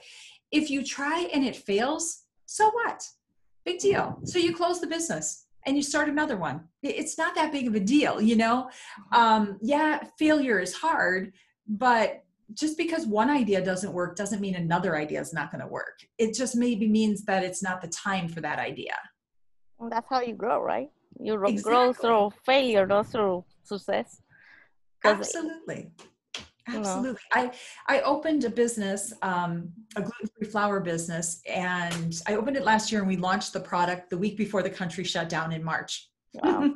if 0.51 0.71
you 0.71 0.85
try 0.85 1.29
and 1.33 1.45
it 1.45 1.57
fails 1.57 2.25
so 2.47 2.71
what 2.71 3.07
big 3.65 3.79
deal 3.79 4.19
so 4.25 4.39
you 4.39 4.55
close 4.55 4.81
the 4.81 4.87
business 4.87 5.47
and 5.69 5.77
you 5.77 5.83
start 5.83 6.09
another 6.09 6.37
one. 6.37 6.65
It's 6.83 7.19
not 7.19 7.35
that 7.35 7.53
big 7.53 7.67
of 7.67 7.75
a 7.75 7.81
deal, 7.81 8.23
you 8.23 8.37
know? 8.37 8.71
Um, 9.13 9.59
yeah, 9.61 10.03
failure 10.19 10.59
is 10.59 10.73
hard, 10.75 11.35
but 11.67 12.25
just 12.55 12.79
because 12.79 13.07
one 13.07 13.29
idea 13.29 13.63
doesn't 13.63 13.93
work 13.93 14.17
doesn't 14.17 14.41
mean 14.41 14.55
another 14.55 14.97
idea 14.97 15.21
is 15.21 15.35
not 15.35 15.51
going 15.51 15.61
to 15.61 15.67
work. 15.67 15.99
It 16.17 16.35
just 16.35 16.57
maybe 16.57 16.89
means 16.89 17.25
that 17.27 17.45
it's 17.45 17.63
not 17.63 17.83
the 17.83 17.89
time 17.89 18.29
for 18.29 18.41
that 18.41 18.59
idea. 18.59 18.97
Well, 19.79 19.91
that's 19.91 20.09
how 20.09 20.23
you 20.23 20.35
grow, 20.35 20.63
right? 20.63 20.91
You 21.21 21.35
exactly. 21.35 21.63
grow 21.63 21.93
through 21.93 22.31
failure, 22.47 22.87
not 22.87 23.09
through 23.09 23.45
success. 23.63 24.23
Absolutely. 25.05 25.91
Absolutely. 26.69 27.21
I, 27.33 27.51
I 27.87 28.01
opened 28.01 28.45
a 28.45 28.51
business, 28.51 29.13
um, 29.23 29.73
a 29.97 30.03
gluten-free 30.03 30.49
flour 30.49 30.81
business, 30.81 31.41
and 31.47 32.21
I 32.27 32.37
opened 32.37 32.57
it 32.57 32.65
last 32.65 32.93
year 32.93 33.01
and 33.01 33.09
we 33.09 33.17
launched 33.17 33.53
the 33.53 33.61
product 33.61 34.11
the 34.11 34.19
week 34.19 34.37
before 34.37 34.63
the 34.63 34.71
country 34.71 35.05
shut 35.05 35.29
down 35.29 35.53
in 35.53 35.63
March. 35.65 36.09
Wow. 36.35 36.71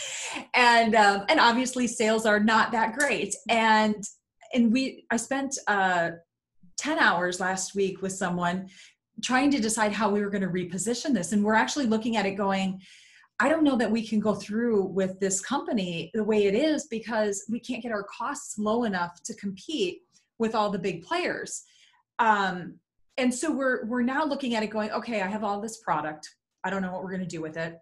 and 0.54 0.94
um, 0.94 1.24
and 1.28 1.38
obviously 1.38 1.86
sales 1.86 2.26
are 2.26 2.40
not 2.40 2.72
that 2.72 2.96
great. 2.96 3.34
And 3.48 4.02
and 4.52 4.72
we 4.72 5.06
I 5.10 5.16
spent 5.16 5.58
uh, 5.66 6.10
10 6.78 6.98
hours 6.98 7.40
last 7.40 7.74
week 7.74 8.02
with 8.02 8.12
someone 8.12 8.68
trying 9.22 9.50
to 9.50 9.60
decide 9.60 9.92
how 9.92 10.10
we 10.10 10.20
were 10.20 10.30
going 10.30 10.42
to 10.42 10.48
reposition 10.48 11.14
this. 11.14 11.32
And 11.32 11.42
we're 11.42 11.54
actually 11.54 11.86
looking 11.86 12.16
at 12.16 12.26
it 12.26 12.32
going, 12.32 12.80
I 13.38 13.48
don't 13.48 13.64
know 13.64 13.76
that 13.76 13.90
we 13.90 14.06
can 14.06 14.20
go 14.20 14.34
through 14.34 14.84
with 14.84 15.20
this 15.20 15.40
company 15.40 16.10
the 16.14 16.24
way 16.24 16.46
it 16.46 16.54
is 16.54 16.86
because 16.86 17.44
we 17.50 17.60
can't 17.60 17.82
get 17.82 17.92
our 17.92 18.04
costs 18.04 18.58
low 18.58 18.84
enough 18.84 19.22
to 19.24 19.34
compete 19.34 20.00
with 20.38 20.54
all 20.54 20.70
the 20.70 20.78
big 20.78 21.02
players. 21.04 21.64
Um, 22.18 22.76
and 23.18 23.32
so 23.34 23.50
we're 23.52 23.84
we're 23.86 24.02
now 24.02 24.24
looking 24.24 24.54
at 24.54 24.62
it 24.62 24.68
going, 24.68 24.90
okay, 24.92 25.20
I 25.22 25.26
have 25.28 25.44
all 25.44 25.60
this 25.60 25.78
product. 25.78 26.34
I 26.64 26.70
don't 26.70 26.82
know 26.82 26.92
what 26.92 27.02
we're 27.02 27.10
going 27.10 27.20
to 27.22 27.26
do 27.26 27.42
with 27.42 27.56
it. 27.56 27.78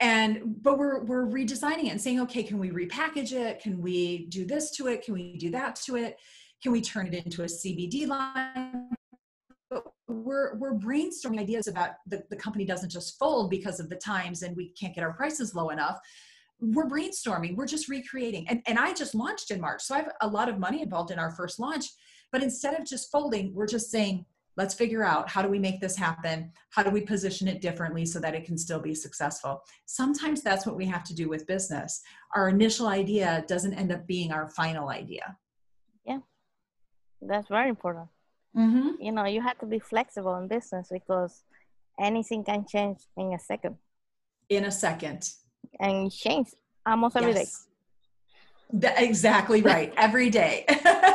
and 0.00 0.62
but 0.62 0.78
we're 0.78 1.04
we're 1.04 1.26
redesigning 1.26 1.84
it 1.84 1.90
and 1.90 2.00
saying 2.00 2.20
okay 2.20 2.42
can 2.42 2.58
we 2.58 2.70
repackage 2.70 3.32
it 3.32 3.60
can 3.60 3.80
we 3.80 4.26
do 4.26 4.44
this 4.44 4.70
to 4.70 4.86
it 4.86 5.02
can 5.04 5.14
we 5.14 5.36
do 5.36 5.50
that 5.50 5.74
to 5.76 5.96
it 5.96 6.16
can 6.62 6.72
we 6.72 6.80
turn 6.80 7.06
it 7.06 7.14
into 7.24 7.42
a 7.42 7.46
cbd 7.46 8.06
line 8.06 8.87
we're 10.08 10.56
we're 10.56 10.74
brainstorming 10.74 11.38
ideas 11.38 11.66
about 11.66 11.90
the, 12.06 12.24
the 12.30 12.36
company 12.36 12.64
doesn't 12.64 12.90
just 12.90 13.18
fold 13.18 13.50
because 13.50 13.78
of 13.78 13.88
the 13.88 13.96
times 13.96 14.42
and 14.42 14.56
we 14.56 14.70
can't 14.70 14.94
get 14.94 15.04
our 15.04 15.12
prices 15.12 15.54
low 15.54 15.68
enough. 15.68 15.98
We're 16.60 16.88
brainstorming 16.88 17.56
we're 17.56 17.66
just 17.66 17.88
recreating. 17.88 18.48
And, 18.48 18.62
and 18.66 18.78
i 18.78 18.92
just 18.92 19.14
launched 19.14 19.50
in 19.50 19.60
march 19.60 19.82
so 19.82 19.94
i 19.94 19.98
have 19.98 20.12
a 20.22 20.26
lot 20.26 20.48
of 20.48 20.58
money 20.58 20.82
involved 20.82 21.10
in 21.10 21.18
our 21.18 21.30
first 21.30 21.58
launch. 21.58 21.86
But 22.32 22.42
instead 22.42 22.78
of 22.78 22.86
just 22.86 23.10
folding 23.12 23.54
we're 23.54 23.66
just 23.66 23.90
saying 23.90 24.24
let's 24.56 24.74
figure 24.74 25.04
out 25.04 25.30
how 25.30 25.40
do 25.40 25.48
we 25.48 25.58
make 25.58 25.80
this 25.80 25.94
happen? 25.94 26.50
How 26.70 26.82
do 26.82 26.90
we 26.90 27.02
position 27.02 27.46
it 27.46 27.60
differently 27.60 28.04
so 28.04 28.18
that 28.18 28.34
it 28.34 28.44
can 28.44 28.58
still 28.58 28.80
be 28.80 28.92
successful? 28.92 29.62
Sometimes 29.86 30.42
that's 30.42 30.66
what 30.66 30.74
we 30.74 30.84
have 30.86 31.04
to 31.04 31.14
do 31.14 31.28
with 31.28 31.46
business. 31.46 32.00
Our 32.34 32.48
initial 32.48 32.88
idea 32.88 33.44
doesn't 33.46 33.74
end 33.74 33.92
up 33.92 34.04
being 34.08 34.32
our 34.32 34.48
final 34.48 34.88
idea. 34.88 35.36
Yeah. 36.04 36.18
That's 37.22 37.46
very 37.46 37.68
important 37.68 38.08
mm-hmm. 38.58 38.88
you 39.00 39.12
know 39.12 39.24
you 39.24 39.40
have 39.40 39.58
to 39.58 39.66
be 39.66 39.78
flexible 39.78 40.34
in 40.36 40.48
business 40.48 40.88
because 40.90 41.42
anything 41.98 42.44
can 42.44 42.64
change 42.66 42.98
in 43.16 43.32
a 43.32 43.38
second. 43.38 43.76
In 44.48 44.64
a 44.64 44.70
second. 44.70 45.28
And 45.80 46.10
change. 46.10 46.48
Almost 46.86 47.16
every 47.16 47.34
day. 47.34 47.40
yes. 47.40 47.66
That- 48.72 49.02
exactly 49.02 49.62
right. 49.62 49.92
Every 49.96 50.30
day. 50.30 50.66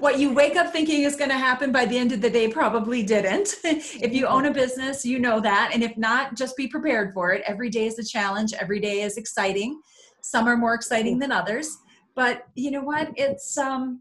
What 0.00 0.18
you 0.18 0.32
wake 0.32 0.56
up 0.56 0.72
thinking 0.72 1.02
is 1.02 1.16
going 1.16 1.30
to 1.30 1.38
happen 1.38 1.70
by 1.70 1.86
the 1.86 1.96
end 1.96 2.12
of 2.12 2.20
the 2.20 2.30
day 2.30 2.48
probably 2.48 3.02
didn't. 3.02 3.54
If 3.64 4.12
you 4.12 4.26
own 4.26 4.46
a 4.46 4.52
business 4.52 5.04
you 5.04 5.18
know 5.18 5.40
that. 5.40 5.70
And 5.72 5.82
if 5.82 5.96
not 5.96 6.36
just 6.36 6.56
be 6.56 6.66
prepared 6.66 7.12
for 7.14 7.32
it. 7.32 7.42
Every 7.46 7.70
day 7.70 7.86
is 7.86 7.98
a 7.98 8.04
challenge. 8.04 8.52
Every 8.52 8.80
day 8.80 9.02
is 9.02 9.16
exciting. 9.16 9.80
Some 10.22 10.48
are 10.48 10.56
more 10.56 10.74
exciting 10.74 11.18
than 11.18 11.30
others. 11.30 11.78
But 12.14 12.46
you 12.54 12.70
know 12.70 12.82
what? 12.82 13.10
It's 13.16 13.56
um 13.58 14.00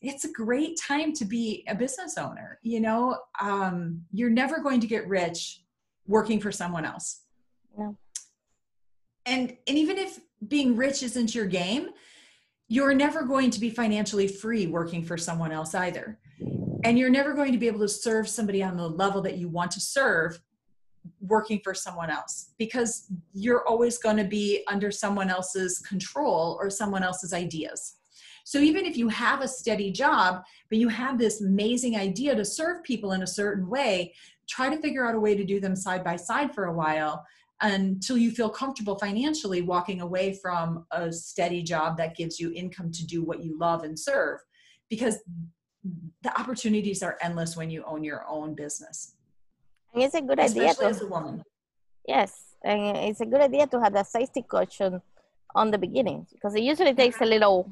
it's 0.00 0.24
a 0.24 0.32
great 0.32 0.78
time 0.80 1.12
to 1.12 1.24
be 1.24 1.64
a 1.68 1.74
business 1.74 2.16
owner 2.18 2.58
you 2.62 2.80
know? 2.80 3.18
Um 3.40 4.02
you're 4.12 4.30
never 4.30 4.60
going 4.60 4.80
to 4.80 4.86
get 4.86 5.08
rich 5.08 5.62
working 6.06 6.40
for 6.40 6.52
someone 6.52 6.84
else. 6.84 7.22
No. 7.76 7.96
and 9.26 9.56
and 9.66 9.78
even 9.78 9.98
if 9.98 10.18
being 10.46 10.76
rich 10.76 11.02
isn't 11.02 11.34
your 11.34 11.46
game 11.46 11.90
you're 12.68 12.94
never 12.94 13.22
going 13.22 13.50
to 13.50 13.60
be 13.60 13.70
financially 13.70 14.28
free 14.28 14.66
working 14.66 15.02
for 15.02 15.16
someone 15.16 15.50
else 15.50 15.74
either. 15.74 16.18
And 16.84 16.98
you're 16.98 17.10
never 17.10 17.32
going 17.32 17.52
to 17.52 17.58
be 17.58 17.66
able 17.66 17.80
to 17.80 17.88
serve 17.88 18.28
somebody 18.28 18.62
on 18.62 18.76
the 18.76 18.88
level 18.88 19.22
that 19.22 19.38
you 19.38 19.48
want 19.48 19.70
to 19.72 19.80
serve 19.80 20.40
working 21.20 21.60
for 21.64 21.74
someone 21.74 22.10
else 22.10 22.50
because 22.58 23.10
you're 23.32 23.66
always 23.66 23.98
going 23.98 24.18
to 24.18 24.24
be 24.24 24.62
under 24.68 24.90
someone 24.90 25.30
else's 25.30 25.78
control 25.78 26.58
or 26.60 26.68
someone 26.68 27.02
else's 27.02 27.32
ideas 27.32 27.96
so 28.48 28.58
even 28.58 28.86
if 28.86 28.96
you 28.96 29.08
have 29.08 29.42
a 29.42 29.48
steady 29.48 29.90
job 29.90 30.42
but 30.70 30.78
you 30.78 30.88
have 30.88 31.18
this 31.18 31.40
amazing 31.42 31.96
idea 31.96 32.34
to 32.34 32.44
serve 32.44 32.82
people 32.82 33.12
in 33.12 33.22
a 33.22 33.26
certain 33.26 33.68
way 33.68 34.12
try 34.48 34.68
to 34.68 34.80
figure 34.80 35.06
out 35.06 35.14
a 35.14 35.20
way 35.20 35.36
to 35.36 35.44
do 35.44 35.60
them 35.60 35.76
side 35.76 36.02
by 36.02 36.16
side 36.16 36.54
for 36.54 36.66
a 36.66 36.72
while 36.72 37.24
until 37.60 38.16
you 38.16 38.30
feel 38.30 38.48
comfortable 38.48 38.98
financially 38.98 39.62
walking 39.62 40.00
away 40.00 40.32
from 40.32 40.86
a 40.92 41.12
steady 41.12 41.62
job 41.62 41.96
that 41.96 42.16
gives 42.16 42.38
you 42.38 42.52
income 42.54 42.92
to 42.92 43.06
do 43.06 43.24
what 43.24 43.42
you 43.42 43.58
love 43.58 43.82
and 43.82 43.98
serve. 43.98 44.38
Because 44.88 45.18
the 46.22 46.40
opportunities 46.40 47.02
are 47.02 47.18
endless 47.20 47.56
when 47.56 47.70
you 47.70 47.82
own 47.84 48.04
your 48.04 48.24
own 48.28 48.54
business. 48.54 49.14
And 49.92 50.02
it's 50.02 50.14
a 50.14 50.22
good 50.22 50.38
idea 50.38 50.70
especially 50.70 50.84
to, 50.84 50.90
as 50.90 51.02
a 51.02 51.06
woman. 51.06 51.42
Yes, 52.06 52.32
and 52.64 52.96
it's 52.96 53.20
a 53.20 53.26
good 53.26 53.40
idea 53.40 53.66
to 53.66 53.80
have 53.80 53.92
that 53.94 54.06
safety 54.06 54.44
cushion 54.48 55.02
on 55.54 55.70
the 55.70 55.78
beginning 55.78 56.26
because 56.32 56.54
it 56.54 56.62
usually 56.62 56.94
takes 56.94 57.16
a 57.16 57.20
mm-hmm. 57.20 57.30
little 57.30 57.70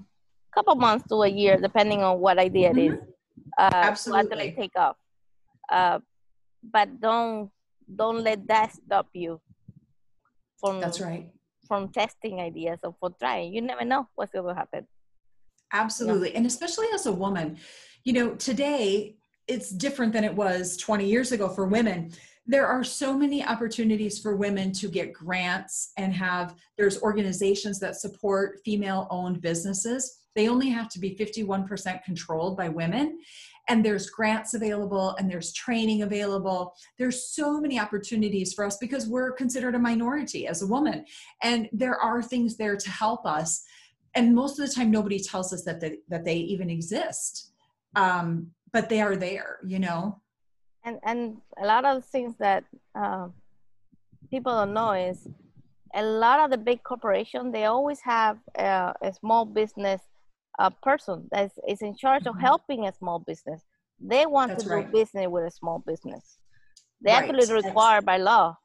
couple 0.56 0.74
months 0.74 1.06
to 1.08 1.16
a 1.22 1.28
year 1.28 1.60
depending 1.60 2.02
on 2.02 2.18
what 2.18 2.38
idea 2.38 2.70
it 2.70 2.78
is 2.78 2.98
uh, 3.58 3.70
Absolutely. 3.72 4.48
actually 4.48 4.52
take 4.52 4.76
off. 4.76 4.96
Uh, 5.70 5.98
but 6.62 7.00
don't 7.00 7.50
don't 7.94 8.22
let 8.22 8.46
that 8.48 8.72
stop 8.72 9.08
you 9.12 9.40
from 10.58 10.80
that's 10.80 11.00
right 11.00 11.30
from 11.66 11.88
testing 11.88 12.40
ideas 12.40 12.78
or 12.84 12.94
for 13.00 13.10
trying. 13.18 13.52
You 13.52 13.60
never 13.60 13.84
know 13.84 14.08
what's 14.14 14.32
going 14.32 14.46
to 14.46 14.54
happen. 14.54 14.86
Absolutely. 15.72 16.32
And 16.36 16.46
especially 16.46 16.86
as 16.94 17.06
a 17.06 17.12
woman, 17.12 17.58
you 18.04 18.12
know, 18.12 18.36
today 18.36 19.16
it's 19.48 19.70
different 19.70 20.12
than 20.12 20.22
it 20.22 20.34
was 20.34 20.76
20 20.76 21.06
years 21.06 21.32
ago 21.32 21.48
for 21.48 21.66
women. 21.66 22.12
There 22.46 22.68
are 22.68 22.84
so 22.84 23.18
many 23.18 23.44
opportunities 23.44 24.20
for 24.20 24.36
women 24.36 24.70
to 24.74 24.88
get 24.88 25.12
grants 25.12 25.90
and 25.96 26.12
have, 26.12 26.54
there's 26.78 27.02
organizations 27.02 27.80
that 27.80 27.96
support 27.96 28.60
female 28.64 29.08
owned 29.10 29.40
businesses. 29.40 30.20
They 30.36 30.48
only 30.48 30.68
have 30.68 30.88
to 30.90 31.00
be 31.00 31.16
51% 31.16 32.04
controlled 32.04 32.56
by 32.56 32.68
women. 32.68 33.18
And 33.68 33.84
there's 33.84 34.10
grants 34.10 34.54
available 34.54 35.16
and 35.18 35.28
there's 35.28 35.52
training 35.52 36.02
available. 36.02 36.74
There's 36.98 37.26
so 37.34 37.60
many 37.60 37.80
opportunities 37.80 38.52
for 38.52 38.64
us 38.64 38.76
because 38.76 39.08
we're 39.08 39.32
considered 39.32 39.74
a 39.74 39.78
minority 39.80 40.46
as 40.46 40.62
a 40.62 40.66
woman. 40.68 41.04
And 41.42 41.68
there 41.72 41.98
are 41.98 42.22
things 42.22 42.56
there 42.56 42.76
to 42.76 42.90
help 42.90 43.26
us 43.26 43.64
and 44.16 44.34
most 44.34 44.58
of 44.58 44.66
the 44.66 44.74
time 44.74 44.90
nobody 44.90 45.20
tells 45.20 45.52
us 45.52 45.62
that 45.64 45.78
they, 45.80 45.98
that 46.08 46.24
they 46.24 46.36
even 46.36 46.70
exist 46.70 47.52
um, 47.94 48.48
but 48.72 48.88
they 48.88 49.00
are 49.00 49.14
there 49.14 49.58
you 49.64 49.78
know 49.78 50.20
and 50.84 50.98
and 51.04 51.36
a 51.62 51.66
lot 51.66 51.84
of 51.84 52.04
things 52.04 52.34
that 52.38 52.64
um, 52.94 53.32
people 54.30 54.52
don't 54.52 54.72
know 54.72 54.92
is 54.92 55.28
a 55.94 56.02
lot 56.02 56.40
of 56.40 56.50
the 56.50 56.58
big 56.58 56.82
corporations 56.82 57.52
they 57.52 57.66
always 57.66 58.00
have 58.00 58.38
a, 58.58 58.92
a 59.02 59.12
small 59.12 59.44
business 59.44 60.00
uh, 60.58 60.70
person 60.82 61.28
that 61.30 61.50
is 61.68 61.82
in 61.82 61.94
charge 61.96 62.26
of 62.26 62.34
Mhm. 62.36 62.40
helping 62.40 62.86
a 62.86 62.92
small 62.92 63.18
business 63.18 63.62
they 63.98 64.26
want 64.26 64.52
That's 64.52 64.64
to 64.64 64.70
right. 64.70 64.86
do 64.86 64.92
business 64.92 65.26
with 65.28 65.44
a 65.44 65.50
small 65.50 65.78
business 65.86 66.38
they 67.00 67.12
Right. 67.12 67.30
actually 67.30 67.54
required 67.54 68.04
by 68.04 68.18
law 68.18 68.56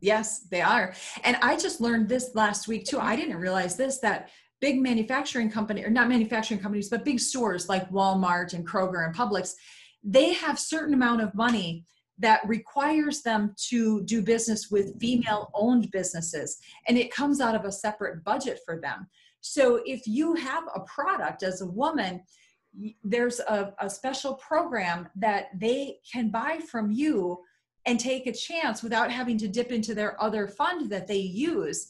yes 0.00 0.40
they 0.50 0.60
are 0.60 0.94
and 1.24 1.36
i 1.42 1.56
just 1.56 1.80
learned 1.80 2.08
this 2.08 2.34
last 2.34 2.66
week 2.68 2.84
too 2.84 2.98
i 2.98 3.14
didn't 3.14 3.36
realize 3.36 3.76
this 3.76 3.98
that 3.98 4.30
big 4.60 4.80
manufacturing 4.80 5.50
company 5.50 5.84
or 5.84 5.90
not 5.90 6.08
manufacturing 6.08 6.60
companies 6.60 6.88
but 6.88 7.04
big 7.04 7.20
stores 7.20 7.68
like 7.68 7.88
walmart 7.90 8.54
and 8.54 8.66
kroger 8.66 9.04
and 9.06 9.14
publix 9.14 9.54
they 10.02 10.32
have 10.32 10.58
certain 10.58 10.94
amount 10.94 11.20
of 11.20 11.32
money 11.34 11.84
that 12.18 12.40
requires 12.46 13.22
them 13.22 13.54
to 13.56 14.02
do 14.04 14.20
business 14.22 14.70
with 14.70 14.98
female 15.00 15.50
owned 15.54 15.90
businesses 15.90 16.58
and 16.88 16.98
it 16.98 17.12
comes 17.12 17.40
out 17.40 17.54
of 17.54 17.64
a 17.64 17.72
separate 17.72 18.22
budget 18.24 18.58
for 18.64 18.80
them 18.80 19.06
so 19.42 19.82
if 19.84 20.06
you 20.06 20.34
have 20.34 20.64
a 20.74 20.80
product 20.80 21.42
as 21.42 21.60
a 21.60 21.66
woman 21.66 22.22
there's 23.04 23.40
a, 23.40 23.74
a 23.80 23.90
special 23.90 24.34
program 24.34 25.08
that 25.16 25.48
they 25.58 25.98
can 26.10 26.30
buy 26.30 26.58
from 26.70 26.90
you 26.90 27.38
and 27.84 27.98
take 27.98 28.26
a 28.26 28.32
chance 28.32 28.82
without 28.82 29.10
having 29.10 29.36
to 29.38 29.48
dip 29.48 29.72
into 29.72 29.94
their 29.94 30.20
other 30.22 30.46
fund 30.48 30.90
that 30.90 31.06
they 31.06 31.18
use. 31.18 31.88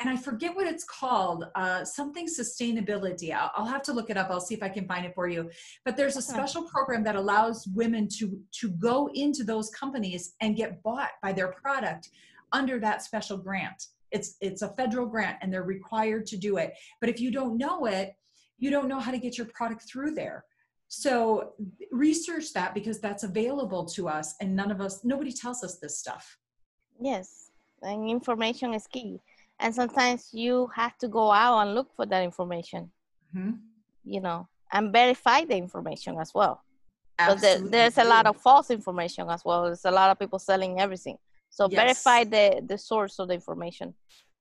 And 0.00 0.10
i 0.10 0.16
forget 0.16 0.54
what 0.54 0.66
it's 0.66 0.84
called 0.84 1.46
uh, 1.54 1.84
something 1.84 2.26
sustainability. 2.26 3.32
I'll, 3.32 3.50
I'll 3.54 3.66
have 3.66 3.82
to 3.82 3.92
look 3.92 4.10
it 4.10 4.16
up. 4.16 4.28
I'll 4.30 4.40
see 4.40 4.54
if 4.54 4.62
i 4.62 4.68
can 4.68 4.86
find 4.86 5.06
it 5.06 5.14
for 5.14 5.28
you. 5.28 5.50
But 5.84 5.96
there's 5.96 6.16
a 6.16 6.22
special 6.22 6.62
program 6.62 7.04
that 7.04 7.16
allows 7.16 7.66
women 7.68 8.08
to 8.18 8.38
to 8.60 8.70
go 8.70 9.08
into 9.14 9.44
those 9.44 9.70
companies 9.70 10.34
and 10.40 10.56
get 10.56 10.82
bought 10.82 11.10
by 11.22 11.32
their 11.32 11.48
product 11.48 12.10
under 12.52 12.78
that 12.80 13.02
special 13.02 13.36
grant 13.36 13.86
it's 14.14 14.36
it's 14.40 14.62
a 14.62 14.70
federal 14.80 15.06
grant 15.06 15.36
and 15.40 15.52
they're 15.52 15.64
required 15.78 16.24
to 16.32 16.36
do 16.36 16.56
it. 16.56 16.70
But 17.00 17.10
if 17.10 17.20
you 17.20 17.30
don't 17.38 17.56
know 17.58 17.86
it 17.86 18.08
you 18.56 18.70
don't 18.70 18.88
know 18.88 19.00
how 19.00 19.10
to 19.10 19.18
get 19.18 19.36
your 19.36 19.48
product 19.48 19.82
through 19.90 20.12
there. 20.14 20.44
So 20.88 21.54
research 21.90 22.52
that 22.52 22.72
because 22.72 23.00
that's 23.00 23.24
available 23.24 23.84
to 23.96 24.02
us 24.08 24.28
and 24.40 24.54
none 24.60 24.70
of 24.70 24.80
us 24.80 24.94
nobody 25.04 25.32
tells 25.32 25.64
us 25.66 25.74
this 25.82 25.98
stuff. 25.98 26.24
Yes 27.00 27.50
and 27.82 28.08
information 28.08 28.72
is 28.78 28.86
key. 28.86 29.20
And 29.60 29.74
sometimes 29.74 30.30
you 30.32 30.68
have 30.74 30.96
to 31.02 31.08
go 31.08 31.30
out 31.30 31.56
and 31.62 31.74
look 31.74 31.88
for 31.96 32.06
that 32.06 32.22
information. 32.30 32.82
Mhm. 33.36 33.58
you 34.14 34.20
know 34.26 34.40
and 34.74 34.92
verify 34.92 35.40
the 35.50 35.56
information 35.66 36.12
as 36.24 36.30
well. 36.38 36.54
So 37.20 37.34
there, 37.34 37.34
Absolutely 37.34 37.70
there's 37.70 37.98
a 37.98 38.08
lot 38.14 38.26
of 38.30 38.34
false 38.48 38.68
information 38.78 39.24
as 39.30 39.42
well. 39.44 39.60
There's 39.64 39.84
a 39.92 39.96
lot 40.00 40.10
of 40.10 40.18
people 40.18 40.40
selling 40.50 40.80
everything. 40.84 41.16
So 41.54 41.68
Yes. 41.70 42.02
verify 42.02 42.24
the 42.24 42.62
the 42.66 42.76
source 42.76 43.18
of 43.20 43.28
the 43.28 43.34
information. 43.34 43.94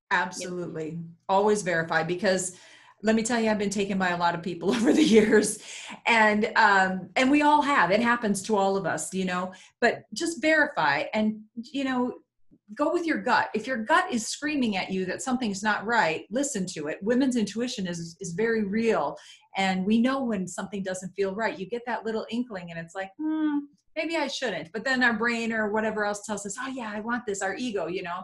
Absolutely. 0.10 1.00
Always 1.30 1.62
verify 1.62 2.02
because 2.04 2.56
let 3.04 3.16
me 3.16 3.22
tell 3.22 3.40
you, 3.40 3.52
I've 3.52 3.60
been 3.60 3.70
taken 3.70 3.98
by 3.98 4.10
a 4.10 4.18
lot 4.18 4.34
of 4.34 4.42
people 4.42 4.72
over 4.76 4.94
the 4.94 5.04
years 5.04 5.60
and, 6.08 6.52
um, 6.56 7.10
and 7.18 7.30
we 7.30 7.42
all 7.42 7.62
have, 7.62 7.92
it 7.92 8.02
happens 8.02 8.42
to 8.44 8.56
all 8.56 8.78
of 8.78 8.86
us, 8.86 9.14
you 9.14 9.26
know, 9.26 9.54
but 9.82 10.04
just 10.14 10.42
verify 10.42 11.04
and, 11.14 11.42
you 11.56 11.84
know, 11.84 12.14
go 12.76 12.94
with 12.94 13.06
your 13.06 13.18
gut. 13.18 13.50
If 13.54 13.68
your 13.68 13.84
gut 13.84 14.12
is 14.12 14.26
screaming 14.26 14.78
at 14.78 14.90
you 14.90 15.06
that 15.06 15.22
something's 15.22 15.62
not 15.62 15.86
right, 15.86 16.26
listen 16.32 16.66
to 16.68 16.88
it. 16.88 16.98
Women's 17.02 17.36
intuition 17.36 17.88
is, 17.88 18.16
is 18.22 18.34
very 18.34 18.64
real. 18.64 19.18
And 19.58 19.86
we 19.86 20.00
know 20.00 20.24
when 20.24 20.48
something 20.48 20.82
doesn't 20.82 21.12
feel 21.12 21.36
right, 21.36 21.60
you 21.60 21.68
get 21.68 21.84
that 21.86 22.06
little 22.06 22.26
inkling 22.32 22.72
and 22.72 22.80
it's 22.80 22.96
like, 22.96 23.12
hmm, 23.20 23.58
maybe 23.96 24.16
I 24.16 24.28
shouldn't. 24.28 24.72
But 24.72 24.84
then 24.84 25.04
our 25.04 25.14
brain 25.14 25.52
or 25.54 25.72
whatever 25.72 26.06
else 26.06 26.26
tells 26.26 26.46
us, 26.46 26.56
oh 26.60 26.70
yeah, 26.70 26.92
I 26.94 27.00
want 27.00 27.26
this, 27.26 27.42
our 27.42 27.56
ego, 27.56 27.88
you 27.88 28.04
know, 28.04 28.24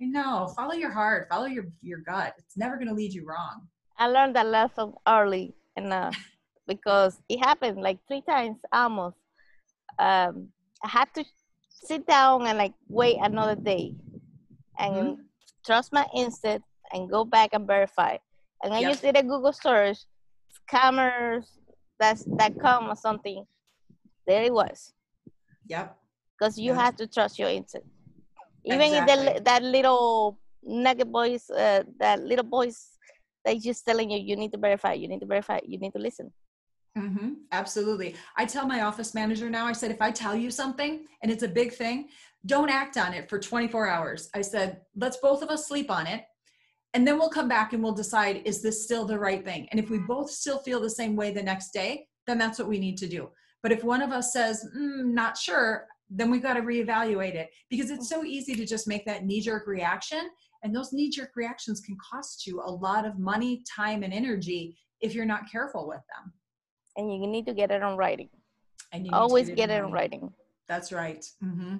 know. 0.00 0.52
Follow 0.56 0.74
your 0.74 0.90
heart. 0.90 1.28
Follow 1.30 1.46
your 1.46 1.66
your 1.82 1.98
gut. 1.98 2.34
It's 2.38 2.56
never 2.56 2.76
going 2.76 2.88
to 2.88 2.94
lead 2.94 3.12
you 3.12 3.26
wrong. 3.26 3.66
I 3.98 4.08
learned 4.08 4.36
that 4.36 4.46
lesson 4.46 4.92
early, 5.06 5.54
and 5.76 5.92
uh, 5.92 6.10
because 6.66 7.20
it 7.28 7.38
happened 7.38 7.80
like 7.80 7.98
three 8.06 8.22
times 8.22 8.58
almost. 8.72 9.16
Um, 9.98 10.48
I 10.82 10.88
had 10.88 11.08
to 11.14 11.24
sit 11.68 12.06
down 12.06 12.46
and 12.46 12.58
like 12.58 12.74
wait 12.88 13.18
another 13.20 13.54
day, 13.54 13.94
and 14.78 14.94
mm-hmm. 14.94 15.22
trust 15.64 15.92
my 15.92 16.06
instinct 16.14 16.66
and 16.92 17.10
go 17.10 17.24
back 17.24 17.50
and 17.52 17.66
verify. 17.66 18.16
And 18.62 18.72
I 18.72 18.80
yep. 18.80 18.92
just 18.92 19.02
did 19.02 19.16
a 19.16 19.22
Google 19.22 19.52
search, 19.52 19.98
scammers 20.68 21.44
that's 22.00 22.24
that 22.38 22.58
come 22.60 22.90
or 22.90 22.96
something. 22.96 23.44
There 24.26 24.42
it 24.42 24.52
was. 24.52 24.93
Yep. 25.66 25.96
Because 26.38 26.58
you 26.58 26.74
have 26.74 26.96
to 26.96 27.06
trust 27.06 27.38
your 27.38 27.48
instinct. 27.48 27.86
Even 28.64 28.94
exactly. 28.94 29.26
if 29.26 29.36
the, 29.36 29.42
that 29.42 29.62
little 29.62 30.38
nugget 30.62 31.08
voice, 31.08 31.48
uh, 31.50 31.84
that 31.98 32.20
little 32.20 32.46
voice 32.46 32.94
they 33.44 33.58
just 33.58 33.84
telling 33.84 34.10
you 34.10 34.18
you 34.18 34.36
need 34.36 34.52
to 34.52 34.58
verify 34.58 34.92
you 34.94 35.06
need 35.06 35.20
to 35.20 35.26
verify 35.26 35.60
you 35.64 35.78
need 35.78 35.92
to 35.92 35.98
listen. 35.98 36.32
Mm-hmm. 36.96 37.32
absolutely. 37.50 38.14
I 38.36 38.46
tell 38.46 38.66
my 38.66 38.82
office 38.82 39.14
manager 39.14 39.50
now 39.50 39.66
i 39.66 39.72
said 39.72 39.90
if 39.90 40.00
i 40.00 40.10
tell 40.10 40.36
you 40.36 40.50
something 40.50 41.04
and 41.22 41.30
it's 41.30 41.42
a 41.42 41.48
big 41.48 41.72
thing 41.72 42.08
don't 42.46 42.70
act 42.70 42.96
on 42.96 43.14
it 43.14 43.28
for 43.30 43.38
24 43.38 43.88
hours. 43.88 44.28
I 44.34 44.42
said 44.42 44.82
let's 44.94 45.16
both 45.16 45.42
of 45.42 45.48
us 45.48 45.66
sleep 45.66 45.90
on 45.90 46.06
it 46.06 46.24
and 46.92 47.06
then 47.06 47.18
we'll 47.18 47.30
come 47.30 47.48
back 47.48 47.72
and 47.72 47.82
we'll 47.82 47.94
decide 47.94 48.42
is 48.44 48.62
this 48.62 48.84
still 48.84 49.04
the 49.04 49.18
right 49.18 49.44
thing? 49.44 49.66
And 49.70 49.80
if 49.80 49.90
we 49.90 49.98
both 49.98 50.30
still 50.30 50.58
feel 50.58 50.80
the 50.80 50.90
same 50.90 51.16
way 51.16 51.32
the 51.32 51.42
next 51.42 51.70
day 51.70 52.06
then 52.26 52.38
that's 52.38 52.58
what 52.58 52.68
we 52.68 52.78
need 52.78 52.96
to 52.98 53.08
do 53.08 53.30
but 53.64 53.72
if 53.72 53.82
one 53.82 54.02
of 54.02 54.12
us 54.12 54.32
says 54.32 54.64
mm, 54.76 55.06
not 55.06 55.36
sure 55.36 55.88
then 56.10 56.30
we've 56.30 56.42
got 56.42 56.54
to 56.54 56.62
reevaluate 56.62 57.34
it 57.34 57.50
because 57.70 57.90
it's 57.90 58.08
so 58.08 58.24
easy 58.24 58.54
to 58.54 58.64
just 58.64 58.86
make 58.86 59.04
that 59.06 59.24
knee 59.24 59.40
jerk 59.40 59.66
reaction. 59.66 60.30
And 60.62 60.74
those 60.74 60.92
knee 60.92 61.10
jerk 61.10 61.30
reactions 61.34 61.80
can 61.80 61.96
cost 62.10 62.46
you 62.46 62.60
a 62.60 62.70
lot 62.70 63.04
of 63.04 63.18
money, 63.18 63.62
time, 63.76 64.02
and 64.02 64.12
energy 64.12 64.76
if 65.00 65.14
you're 65.14 65.26
not 65.26 65.50
careful 65.50 65.86
with 65.86 66.00
them. 66.14 66.32
And 66.96 67.12
you 67.12 67.26
need 67.26 67.46
to 67.46 67.54
get 67.54 67.70
it 67.70 67.82
on 67.82 67.96
writing. 67.96 68.28
And 68.92 69.06
you 69.06 69.12
always 69.12 69.46
get, 69.46 69.52
it, 69.52 69.56
get 69.56 69.70
it, 69.70 69.78
in 69.78 69.90
writing. 69.90 70.20
writing. 70.20 70.32
That's 70.68 70.92
right. 70.92 71.24
Mm-hmm. 71.42 71.76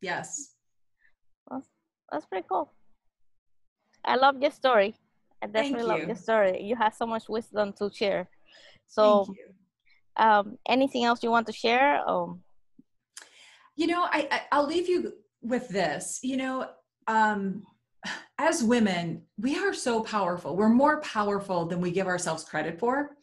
Yes. 0.00 0.54
Well, 1.48 1.64
that's 2.10 2.26
pretty 2.26 2.46
cool. 2.48 2.72
I 4.04 4.16
love 4.16 4.42
your 4.42 4.50
story. 4.50 4.94
I 5.42 5.46
definitely 5.46 5.84
love 5.84 6.00
your 6.00 6.16
story. 6.16 6.62
You 6.62 6.76
have 6.76 6.94
so 6.94 7.06
much 7.06 7.28
wisdom 7.28 7.72
to 7.78 7.90
share. 7.94 8.28
So, 8.86 9.26
um, 10.16 10.58
anything 10.68 11.04
else 11.04 11.22
you 11.22 11.30
want 11.30 11.46
to 11.46 11.52
share? 11.52 12.08
Um, 12.08 12.40
you 13.76 13.86
know 13.86 14.06
I, 14.10 14.42
I 14.52 14.58
will 14.58 14.68
leave 14.68 14.88
you 14.88 15.12
with 15.42 15.68
this. 15.68 16.20
You 16.22 16.36
know 16.36 16.68
um 17.06 17.64
as 18.38 18.62
women 18.62 19.22
we 19.38 19.58
are 19.58 19.74
so 19.74 20.02
powerful. 20.02 20.56
We're 20.56 20.68
more 20.68 21.00
powerful 21.00 21.66
than 21.66 21.80
we 21.80 21.90
give 21.90 22.06
ourselves 22.06 22.44
credit 22.44 22.78
for. 22.78 23.16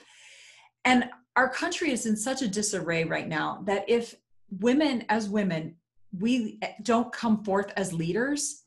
And 0.86 1.10
our 1.36 1.50
country 1.50 1.92
is 1.92 2.06
in 2.06 2.18
such 2.18 2.42
a 2.42 2.48
disarray 2.48 3.04
right 3.04 3.28
now 3.28 3.62
that 3.66 3.86
if 3.88 4.16
women 4.60 5.06
as 5.10 5.30
women 5.30 5.76
we 6.18 6.60
don't 6.84 7.14
come 7.14 7.44
forth 7.44 7.72
as 7.78 7.94
leaders 7.94 8.64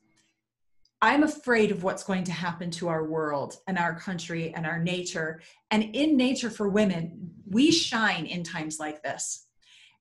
i'm 1.01 1.23
afraid 1.23 1.71
of 1.71 1.83
what's 1.83 2.03
going 2.03 2.23
to 2.23 2.31
happen 2.31 2.69
to 2.71 2.87
our 2.87 3.03
world 3.05 3.57
and 3.67 3.77
our 3.77 3.97
country 3.99 4.53
and 4.55 4.65
our 4.65 4.79
nature 4.79 5.41
and 5.71 5.83
in 5.95 6.17
nature 6.17 6.49
for 6.49 6.69
women 6.69 7.31
we 7.47 7.71
shine 7.71 8.25
in 8.25 8.43
times 8.43 8.79
like 8.79 9.03
this 9.03 9.45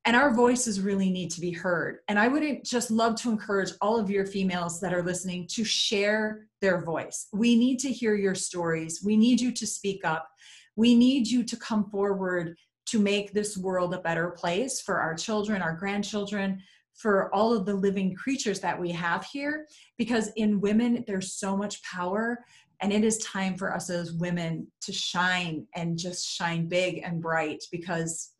and 0.07 0.15
our 0.15 0.35
voices 0.35 0.81
really 0.81 1.11
need 1.11 1.31
to 1.31 1.41
be 1.41 1.51
heard. 1.51 1.99
And 2.09 2.19
I 2.19 2.29
would 2.29 2.63
just 2.63 2.91
love 2.91 3.17
to 3.17 3.31
encourage 3.31 3.73
all 3.81 3.99
of 3.99 4.11
your 4.11 4.27
females 4.27 4.79
that 4.81 4.93
are 4.93 5.03
listening 5.03 5.47
to 5.53 5.65
share 5.65 6.47
their 6.61 6.83
voice. 6.83 7.29
We 7.33 7.57
need 7.57 7.79
to 7.81 7.93
hear 7.93 8.15
your 8.15 8.35
stories. 8.35 9.03
We 9.03 9.17
need 9.17 9.41
you 9.41 9.51
to 9.53 9.67
speak 9.67 10.05
up. 10.05 10.29
We 10.77 10.95
need 10.95 11.27
you 11.27 11.43
to 11.45 11.57
come 11.57 11.89
forward 11.91 12.57
to 12.87 12.99
make 12.99 13.33
this 13.33 13.57
world 13.57 13.95
a 13.95 14.01
better 14.01 14.31
place 14.31 14.81
for 14.81 15.01
our 15.01 15.15
children, 15.15 15.63
our 15.63 15.75
grandchildren, 15.75 16.63
for 16.95 17.35
all 17.35 17.53
of 17.53 17.67
the 17.67 17.75
living 17.75 18.15
creatures 18.15 18.61
that 18.61 18.81
we 18.81 18.91
have 18.93 19.25
here. 19.25 19.67
Because 19.99 20.29
in 20.37 20.61
women, 20.61 21.05
there's 21.07 21.35
so 21.35 21.57
much 21.57 21.83
power. 21.83 22.45
And 22.81 22.93
it 22.93 23.05
is 23.05 23.19
time 23.19 23.57
for 23.57 23.75
us 23.75 23.91
as 23.91 24.13
women 24.13 24.67
to 24.83 24.93
shine 24.93 25.67
and 25.75 25.99
just 25.99 26.29
shine 26.29 26.69
big 26.69 27.03
and 27.05 27.21
bright 27.21 27.63
because 27.71 28.33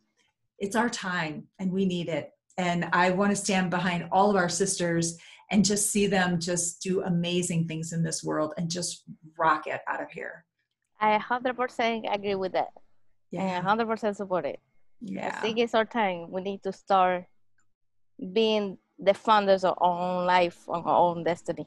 it's 0.59 0.77
our 0.77 0.91
time 0.91 1.45
and 1.59 1.71
we 1.71 1.85
need 1.85 2.09
it. 2.09 2.31
And 2.57 2.89
I 2.93 3.11
want 3.11 3.31
to 3.31 3.37
stand 3.37 3.71
behind 3.71 4.09
all 4.13 4.31
of 4.31 4.37
our 4.37 4.49
sisters 4.49 5.19
and 5.51 5.65
just 5.65 5.91
see 5.91 6.07
them 6.07 6.39
just 6.41 6.83
do 6.83 7.03
amazing 7.03 7.67
things 7.67 7.93
in 7.93 8.03
this 8.03 8.23
world 8.23 8.55
and 8.57 8.71
just 8.71 9.05
rock 9.39 9.67
it 9.67 9.81
out 9.89 10.03
of 10.03 10.11
here. 10.11 10.45
I 11.01 11.19
100% 11.19 12.15
agree 12.15 12.35
with 12.35 12.53
that. 12.53 12.69
Yeah. 13.31 13.61
I 13.65 13.77
100% 13.77 14.17
support 14.17 14.47
it. 14.47 14.61
Yeah. 15.01 15.35
I 15.37 15.41
think 15.41 15.59
it's 15.59 15.75
our 15.75 15.85
time. 15.85 16.31
We 16.31 16.43
need 16.43 16.63
to 16.63 16.73
start 16.73 17.25
being 18.33 18.79
the 18.99 19.15
founders 19.15 19.65
of 19.65 19.75
our 19.79 20.19
own 20.19 20.27
life, 20.27 20.69
of 20.69 20.87
our 20.87 20.97
own 20.97 21.25
destiny. 21.25 21.67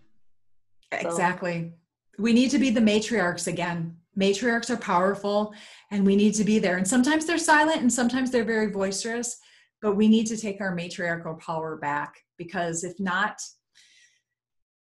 Exactly. 0.92 1.72
So. 1.72 2.24
We 2.24 2.34
need 2.34 2.50
to 2.52 2.60
be 2.60 2.70
the 2.70 2.82
matriarchs 2.82 3.48
again 3.48 3.98
matriarchs 4.18 4.70
are 4.70 4.78
powerful 4.78 5.54
and 5.92 6.06
we 6.06 6.16
need 6.16 6.34
to 6.36 6.44
be 6.44 6.60
there. 6.60 6.78
And 6.78 6.88
sometimes 6.88 7.26
they're 7.26 7.38
silent 7.38 7.82
and 7.82 7.94
sometimes 7.94 8.32
they're 8.32 8.44
very 8.44 8.72
boisterous, 8.72 9.38
but 9.82 9.96
we 9.96 10.08
need 10.08 10.28
to 10.28 10.38
take 10.38 10.60
our 10.60 10.74
matriarchal 10.74 11.36
power 11.36 11.78
back 11.78 12.16
because 12.38 12.84
if 12.84 13.00
not, 13.00 13.40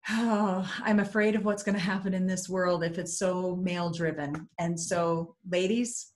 oh, 0.09 0.71
I'm 0.83 1.01
afraid 1.01 1.35
of 1.35 1.45
what's 1.45 1.63
going 1.63 1.75
to 1.75 1.81
happen 1.81 2.15
in 2.15 2.27
this 2.27 2.49
world 2.49 2.83
if 2.83 2.99
it's 2.99 3.19
so 3.19 3.57
male 3.57 3.91
driven. 3.91 4.49
And 4.59 4.79
so, 4.79 5.37
ladies, 5.49 6.13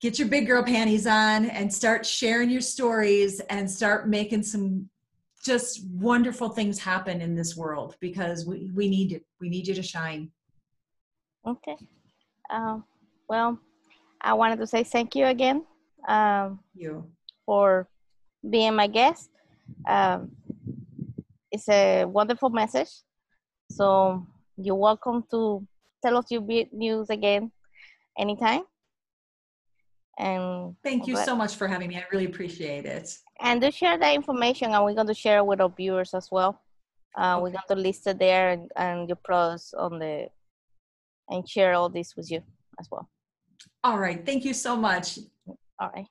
get 0.00 0.18
your 0.18 0.28
big 0.28 0.46
girl 0.46 0.62
panties 0.62 1.06
on 1.06 1.46
and 1.46 1.72
start 1.72 2.04
sharing 2.04 2.50
your 2.50 2.60
stories 2.60 3.40
and 3.48 3.70
start 3.70 4.08
making 4.08 4.42
some 4.42 4.88
just 5.44 5.86
wonderful 5.90 6.48
things 6.48 6.78
happen 6.78 7.20
in 7.20 7.34
this 7.34 7.56
world 7.56 7.96
because 8.00 8.46
we, 8.46 8.70
we 8.74 8.88
need 8.88 9.12
it. 9.12 9.24
We 9.40 9.48
need 9.48 9.66
you 9.66 9.74
to 9.74 9.82
shine. 9.82 10.30
Okay. 11.46 11.76
Uh, 12.50 12.80
well, 13.28 13.58
I 14.20 14.34
wanted 14.34 14.58
to 14.58 14.66
say 14.66 14.82
thank 14.82 15.14
you 15.14 15.26
again. 15.26 15.64
Um, 16.08 16.60
you 16.74 17.06
for 17.46 17.88
being 18.48 18.74
my 18.74 18.88
guest. 18.88 19.30
Um, 19.88 20.32
it's 21.50 21.68
a 21.68 22.04
wonderful 22.04 22.50
message. 22.50 22.90
So 23.70 24.26
you're 24.56 24.74
welcome 24.74 25.24
to 25.30 25.66
tell 26.04 26.18
us 26.18 26.30
your 26.30 26.42
big 26.42 26.72
news 26.72 27.08
again 27.08 27.52
anytime. 28.18 28.62
And 30.18 30.76
thank 30.82 31.06
you 31.06 31.16
so 31.16 31.36
much 31.36 31.56
for 31.56 31.68
having 31.68 31.88
me. 31.88 31.96
I 31.96 32.04
really 32.10 32.24
appreciate 32.24 32.86
it. 32.86 33.18
And 33.40 33.60
to 33.60 33.70
share 33.70 33.98
that 33.98 34.14
information, 34.14 34.72
and 34.72 34.84
we're 34.84 34.94
going 34.94 35.06
to 35.08 35.14
share 35.14 35.44
with 35.44 35.60
our 35.60 35.68
viewers 35.68 36.14
as 36.14 36.30
well. 36.30 36.62
Uh, 37.18 37.34
okay. 37.34 37.42
We're 37.42 37.50
going 37.50 37.62
to 37.68 37.74
list 37.76 38.06
it 38.06 38.18
there 38.18 38.50
and, 38.50 38.70
and 38.76 39.08
your 39.08 39.16
products 39.16 39.74
on 39.74 39.98
the 39.98 40.28
and 41.28 41.48
share 41.48 41.74
all 41.74 41.88
this 41.88 42.14
with 42.16 42.30
you 42.30 42.42
as 42.78 42.88
well. 42.90 43.08
All 43.84 43.98
right. 43.98 44.24
Thank 44.24 44.44
you 44.44 44.54
so 44.54 44.76
much. 44.76 45.18
All 45.78 45.90
right. 45.94 46.06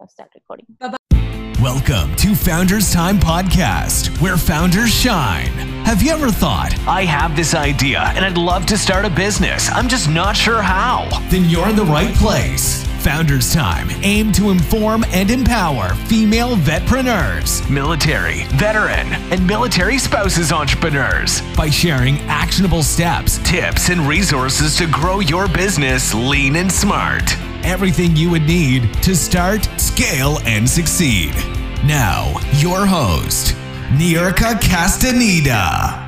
I'll 0.00 0.08
start 0.08 0.30
recording. 0.34 0.66
Bye 0.78 0.88
bye. 0.88 0.96
Welcome 1.60 2.16
to 2.16 2.34
Founders 2.34 2.92
Time 2.92 3.20
Podcast, 3.20 4.20
where 4.20 4.36
founders 4.36 4.92
shine. 4.92 5.52
Have 5.84 6.02
you 6.02 6.10
ever 6.10 6.30
thought, 6.30 6.74
I 6.88 7.04
have 7.04 7.36
this 7.36 7.54
idea 7.54 8.00
and 8.00 8.24
I'd 8.24 8.36
love 8.36 8.66
to 8.66 8.76
start 8.76 9.04
a 9.04 9.10
business, 9.10 9.70
I'm 9.70 9.88
just 9.88 10.10
not 10.10 10.36
sure 10.36 10.60
how? 10.60 11.08
Then 11.30 11.48
you're 11.48 11.68
in 11.68 11.76
the 11.76 11.84
right 11.84 12.12
place. 12.16 12.84
Founders 13.02 13.52
Time 13.52 13.88
aim 14.02 14.30
to 14.30 14.50
inform 14.50 15.04
and 15.08 15.28
empower 15.28 15.92
female 16.06 16.56
vetpreneurs, 16.56 17.68
military, 17.68 18.44
veteran, 18.54 19.12
and 19.32 19.44
military 19.44 19.98
spouses 19.98 20.52
entrepreneurs 20.52 21.42
by 21.56 21.68
sharing 21.68 22.18
actionable 22.28 22.84
steps, 22.84 23.38
tips, 23.38 23.88
and 23.88 24.02
resources 24.02 24.76
to 24.76 24.86
grow 24.86 25.18
your 25.18 25.48
business 25.48 26.14
lean 26.14 26.54
and 26.54 26.70
smart. 26.70 27.36
Everything 27.64 28.14
you 28.14 28.30
would 28.30 28.42
need 28.42 28.94
to 29.02 29.16
start, 29.16 29.68
scale, 29.80 30.38
and 30.44 30.68
succeed. 30.68 31.34
Now, 31.84 32.38
your 32.58 32.86
host, 32.86 33.56
Nirka 33.90 34.60
Castaneda. 34.60 36.01